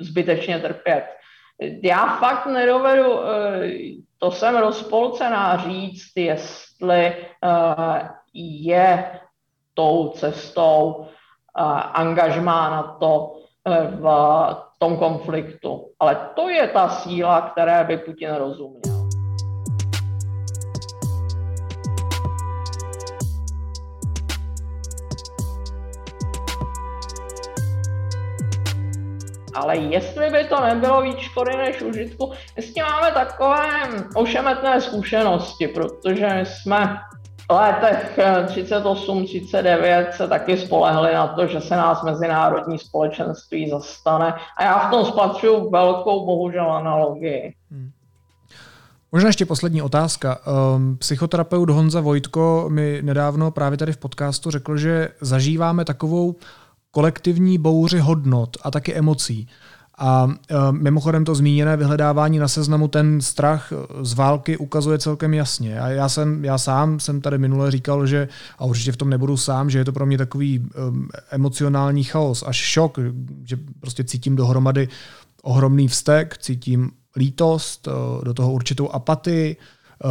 zbytečně 0.00 0.58
trpět. 0.58 1.04
Já 1.82 2.16
fakt 2.16 2.46
nedovedu, 2.46 3.20
eh, 3.20 3.68
to 4.18 4.30
jsem 4.30 4.56
rozpolcená 4.56 5.56
říct, 5.56 6.12
jestli 6.16 7.06
eh, 7.06 8.08
je 8.34 9.20
tou 9.74 10.08
cestou 10.08 11.06
angažmá 11.94 12.70
na 12.70 12.82
to 12.82 13.36
v 14.00 14.06
tom 14.84 14.96
konfliktu. 14.96 15.96
Ale 16.00 16.28
to 16.36 16.48
je 16.48 16.68
ta 16.68 16.88
síla, 16.88 17.40
které 17.40 17.84
by 17.84 17.96
Putin 17.96 18.34
rozuměl. 18.34 19.08
Ale 29.54 29.76
jestli 29.76 30.30
by 30.30 30.44
to 30.44 30.60
nebylo 30.60 31.02
víc 31.02 31.18
škody 31.18 31.56
než 31.56 31.82
užitku, 31.82 32.32
my 32.56 32.62
s 32.62 32.74
tím 32.74 32.84
máme 32.84 33.10
takové 33.10 33.68
ošemetné 34.14 34.80
zkušenosti, 34.80 35.68
protože 35.68 36.28
jsme 36.42 36.96
letech 37.50 38.18
38-39 38.46 39.78
eh, 39.82 40.12
se 40.12 40.28
taky 40.28 40.58
spolehli 40.58 41.14
na 41.14 41.26
to, 41.26 41.46
že 41.46 41.60
se 41.60 41.76
nás 41.76 42.02
mezinárodní 42.02 42.78
společenství 42.78 43.70
zastane. 43.70 44.34
A 44.56 44.64
já 44.64 44.88
v 44.88 44.90
tom 44.90 45.04
spatřuju 45.04 45.70
velkou, 45.70 46.26
bohužel, 46.26 46.72
analogii. 46.72 47.54
Hmm. 47.70 47.90
Možná 49.12 49.28
ještě 49.28 49.46
poslední 49.46 49.82
otázka. 49.82 50.38
Um, 50.46 50.96
psychoterapeut 50.96 51.70
Honza 51.70 52.00
Vojtko 52.00 52.66
mi 52.68 52.98
nedávno 53.02 53.50
právě 53.50 53.78
tady 53.78 53.92
v 53.92 53.96
podcastu 53.96 54.50
řekl, 54.50 54.76
že 54.76 55.08
zažíváme 55.20 55.84
takovou 55.84 56.34
kolektivní 56.90 57.58
bouři 57.58 57.98
hodnot 57.98 58.56
a 58.62 58.70
taky 58.70 58.94
emocí. 58.94 59.48
A 59.98 60.28
e, 60.28 60.54
mimochodem 60.72 61.24
to 61.24 61.34
zmíněné 61.34 61.76
vyhledávání 61.76 62.38
na 62.38 62.48
seznamu 62.48 62.88
ten 62.88 63.20
strach 63.20 63.72
z 64.02 64.14
války 64.14 64.56
ukazuje 64.56 64.98
celkem 64.98 65.34
jasně. 65.34 65.80
A 65.80 65.88
já, 65.88 66.08
jsem, 66.08 66.44
já 66.44 66.58
sám 66.58 67.00
jsem 67.00 67.20
tady 67.20 67.38
minule 67.38 67.70
říkal, 67.70 68.06
že, 68.06 68.28
a 68.58 68.64
určitě 68.64 68.92
v 68.92 68.96
tom 68.96 69.10
nebudu 69.10 69.36
sám, 69.36 69.70
že 69.70 69.78
je 69.78 69.84
to 69.84 69.92
pro 69.92 70.06
mě 70.06 70.18
takový 70.18 70.58
um, 70.58 71.08
emocionální 71.30 72.04
chaos, 72.04 72.44
až 72.46 72.56
šok, 72.56 72.98
že 73.44 73.58
prostě 73.80 74.04
cítím 74.04 74.36
dohromady 74.36 74.88
ohromný 75.42 75.88
vztek, 75.88 76.38
cítím 76.38 76.90
lítost, 77.16 77.86
uh, 77.86 78.24
do 78.24 78.34
toho 78.34 78.52
určitou 78.52 78.88
apatii, 78.90 79.56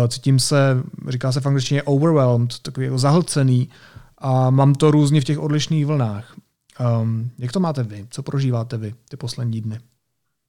cítím 0.07 0.39
se, 0.39 0.83
říká 1.07 1.31
se 1.31 1.41
v 1.41 1.45
angličtině 1.45 1.83
overwhelmed, 1.83 2.59
takový 2.61 2.85
jako 2.85 2.97
zahlcený 2.97 3.69
a 4.17 4.49
mám 4.49 4.75
to 4.75 4.91
různě 4.91 5.21
v 5.21 5.23
těch 5.23 5.39
odlišných 5.39 5.85
vlnách. 5.85 6.33
Um, 6.79 7.31
jak 7.39 7.51
to 7.51 7.59
máte 7.59 7.83
vy? 7.83 8.07
Co 8.09 8.23
prožíváte 8.23 8.77
vy 8.77 8.93
ty 9.09 9.17
poslední 9.17 9.61
dny? 9.61 9.79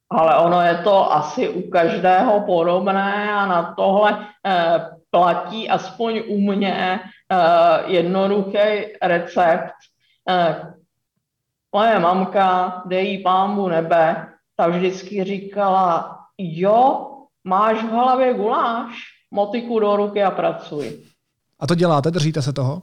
Ale 0.09 0.37
ono 0.37 0.61
je 0.61 0.75
to 0.77 1.13
asi 1.13 1.49
u 1.49 1.69
každého 1.69 2.41
podobné 2.41 3.33
a 3.33 3.45
na 3.45 3.73
tohle 3.73 4.27
eh, 4.45 4.89
platí 5.09 5.69
aspoň 5.69 6.23
u 6.27 6.41
mě 6.41 6.99
eh, 7.31 7.37
jednoduchý 7.85 8.97
recept. 9.01 9.73
Eh, 10.29 10.73
moje 11.75 11.99
mamka, 11.99 12.83
dej 12.85 13.07
jí 13.07 13.23
pámbu 13.23 13.67
nebe, 13.67 14.27
ta 14.55 14.67
vždycky 14.67 15.23
říkala, 15.23 16.19
jo, 16.37 17.07
máš 17.43 17.83
v 17.83 17.89
hlavě 17.89 18.33
guláš, 18.33 18.95
motiku 19.31 19.79
do 19.79 19.95
ruky 19.95 20.23
a 20.23 20.31
pracuj. 20.31 21.03
A 21.59 21.67
to 21.67 21.75
děláte? 21.75 22.11
Držíte 22.11 22.41
se 22.41 22.53
toho? 22.53 22.81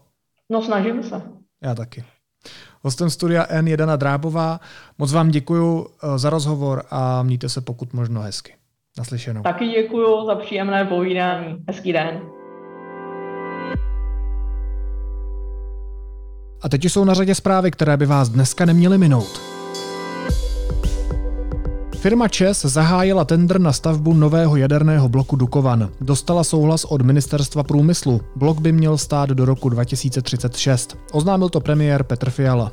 No 0.50 0.62
snažím 0.62 1.02
se. 1.02 1.22
Já 1.62 1.74
taky. 1.74 2.04
Hostem 2.84 3.10
studia 3.10 3.46
N 3.48 3.68
je 3.68 3.76
Dana 3.76 3.96
Drábová. 3.96 4.60
Moc 4.98 5.12
vám 5.12 5.28
děkuji 5.28 5.86
eh, 5.86 6.18
za 6.18 6.30
rozhovor 6.30 6.82
a 6.90 7.22
mějte 7.22 7.48
se 7.48 7.60
pokud 7.60 7.92
možno 7.92 8.20
hezky. 8.20 8.54
Naslyšenou. 8.98 9.42
Taky 9.42 9.68
děkuji 9.68 10.26
za 10.26 10.34
příjemné 10.34 10.84
povídání. 10.84 11.56
Hezký 11.68 11.92
den. 11.92 12.20
A 16.62 16.68
teď 16.68 16.84
jsou 16.84 17.04
na 17.04 17.14
řadě 17.14 17.34
zprávy, 17.34 17.70
které 17.70 17.96
by 17.96 18.06
vás 18.06 18.28
dneska 18.28 18.64
neměly 18.64 18.98
minout. 18.98 19.61
Firma 22.02 22.28
ČES 22.28 22.62
zahájila 22.64 23.24
tender 23.24 23.60
na 23.60 23.72
stavbu 23.72 24.14
nového 24.14 24.56
jaderného 24.56 25.08
bloku 25.08 25.36
Dukovan. 25.36 25.90
Dostala 26.00 26.44
souhlas 26.44 26.84
od 26.84 27.02
ministerstva 27.02 27.62
průmyslu. 27.62 28.20
Blok 28.36 28.60
by 28.60 28.72
měl 28.72 28.98
stát 28.98 29.28
do 29.28 29.44
roku 29.44 29.68
2036. 29.68 30.96
Oznámil 31.12 31.48
to 31.48 31.60
premiér 31.60 32.02
Petr 32.02 32.30
Fiala. 32.30 32.72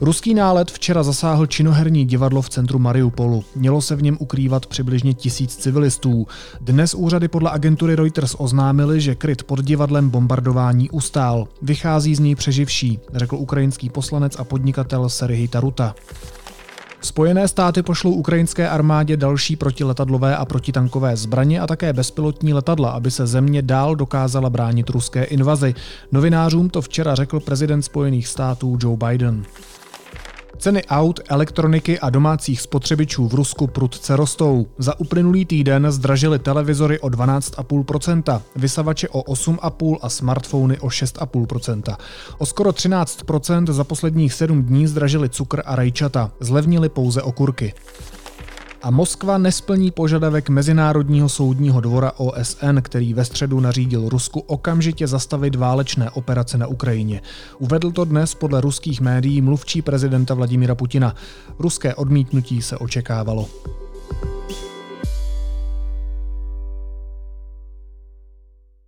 Ruský 0.00 0.34
nálet 0.34 0.70
včera 0.70 1.02
zasáhl 1.02 1.46
činoherní 1.46 2.04
divadlo 2.04 2.42
v 2.42 2.48
centru 2.48 2.78
Mariupolu. 2.78 3.44
Mělo 3.56 3.80
se 3.80 3.96
v 3.96 4.02
něm 4.02 4.16
ukrývat 4.20 4.66
přibližně 4.66 5.14
tisíc 5.14 5.56
civilistů. 5.56 6.26
Dnes 6.60 6.94
úřady 6.94 7.28
podle 7.28 7.50
agentury 7.50 7.96
Reuters 7.96 8.34
oznámili, 8.38 9.00
že 9.00 9.14
kryt 9.14 9.42
pod 9.42 9.62
divadlem 9.62 10.10
bombardování 10.10 10.90
ustál. 10.90 11.48
Vychází 11.62 12.14
z 12.14 12.20
něj 12.20 12.34
přeživší, 12.34 12.98
řekl 13.14 13.36
ukrajinský 13.36 13.90
poslanec 13.90 14.36
a 14.38 14.44
podnikatel 14.44 15.08
Serhij 15.08 15.48
Taruta. 15.48 15.94
Spojené 17.02 17.48
státy 17.48 17.82
pošlou 17.82 18.10
ukrajinské 18.10 18.68
armádě 18.68 19.16
další 19.16 19.56
protiletadlové 19.56 20.36
a 20.36 20.44
protitankové 20.44 21.16
zbraně 21.16 21.60
a 21.60 21.66
také 21.66 21.92
bezpilotní 21.92 22.54
letadla, 22.54 22.90
aby 22.90 23.10
se 23.10 23.26
země 23.26 23.62
dál 23.62 23.96
dokázala 23.96 24.50
bránit 24.50 24.90
ruské 24.90 25.24
invazi. 25.24 25.74
Novinářům 26.12 26.70
to 26.70 26.82
včera 26.82 27.14
řekl 27.14 27.40
prezident 27.40 27.82
Spojených 27.82 28.28
států 28.28 28.78
Joe 28.80 28.96
Biden. 28.96 29.44
Ceny 30.62 30.84
aut, 30.84 31.20
elektroniky 31.28 31.98
a 31.98 32.10
domácích 32.10 32.60
spotřebičů 32.60 33.28
v 33.28 33.34
Rusku 33.34 33.66
prudce 33.66 34.16
rostou. 34.16 34.66
Za 34.78 35.00
uplynulý 35.00 35.44
týden 35.44 35.86
zdražily 35.90 36.38
televizory 36.38 37.00
o 37.00 37.08
12,5%, 37.08 38.40
vysavače 38.56 39.08
o 39.08 39.22
8,5% 39.22 39.98
a 40.02 40.08
smartfony 40.08 40.78
o 40.78 40.88
6,5%. 40.88 41.96
O 42.38 42.46
skoro 42.46 42.70
13% 42.70 43.72
za 43.72 43.84
posledních 43.84 44.34
7 44.34 44.62
dní 44.62 44.86
zdražily 44.86 45.28
cukr 45.28 45.62
a 45.64 45.76
rajčata, 45.76 46.32
zlevnily 46.40 46.88
pouze 46.88 47.22
okurky 47.22 47.74
a 48.82 48.90
Moskva 48.90 49.38
nesplní 49.38 49.90
požadavek 49.90 50.48
Mezinárodního 50.48 51.28
soudního 51.28 51.80
dvora 51.80 52.12
OSN, 52.16 52.78
který 52.82 53.14
ve 53.14 53.24
středu 53.24 53.60
nařídil 53.60 54.08
Rusku 54.08 54.40
okamžitě 54.40 55.06
zastavit 55.06 55.54
válečné 55.54 56.10
operace 56.10 56.58
na 56.58 56.66
Ukrajině. 56.66 57.20
Uvedl 57.58 57.90
to 57.90 58.04
dnes 58.04 58.34
podle 58.34 58.60
ruských 58.60 59.00
médií 59.00 59.40
mluvčí 59.40 59.82
prezidenta 59.82 60.34
Vladimira 60.34 60.74
Putina. 60.74 61.14
Ruské 61.58 61.94
odmítnutí 61.94 62.62
se 62.62 62.76
očekávalo. 62.78 63.48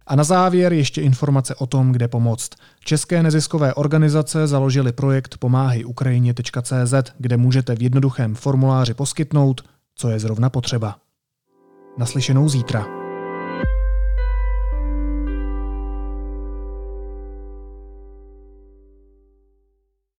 A 0.07 0.17
na 0.17 0.25
závěr 0.25 0.73
ještě 0.73 1.01
informace 1.01 1.55
o 1.55 1.67
tom, 1.67 1.93
kde 1.93 2.09
pomoct. 2.09 2.51
České 2.85 3.23
neziskové 3.23 3.75
organizace 3.75 4.47
založily 4.47 4.93
projekt 4.93 5.37
pomáhajukrajině.cz, 5.39 6.95
kde 7.19 7.37
můžete 7.37 7.77
v 7.77 7.83
jednoduchém 7.83 8.35
formuláři 8.35 8.95
poskytnout 8.95 9.74
co 9.95 10.09
je 10.09 10.19
zrovna 10.19 10.51
potřeba. 10.51 10.97
Naslyšenou 11.99 12.49
zítra. 12.49 13.04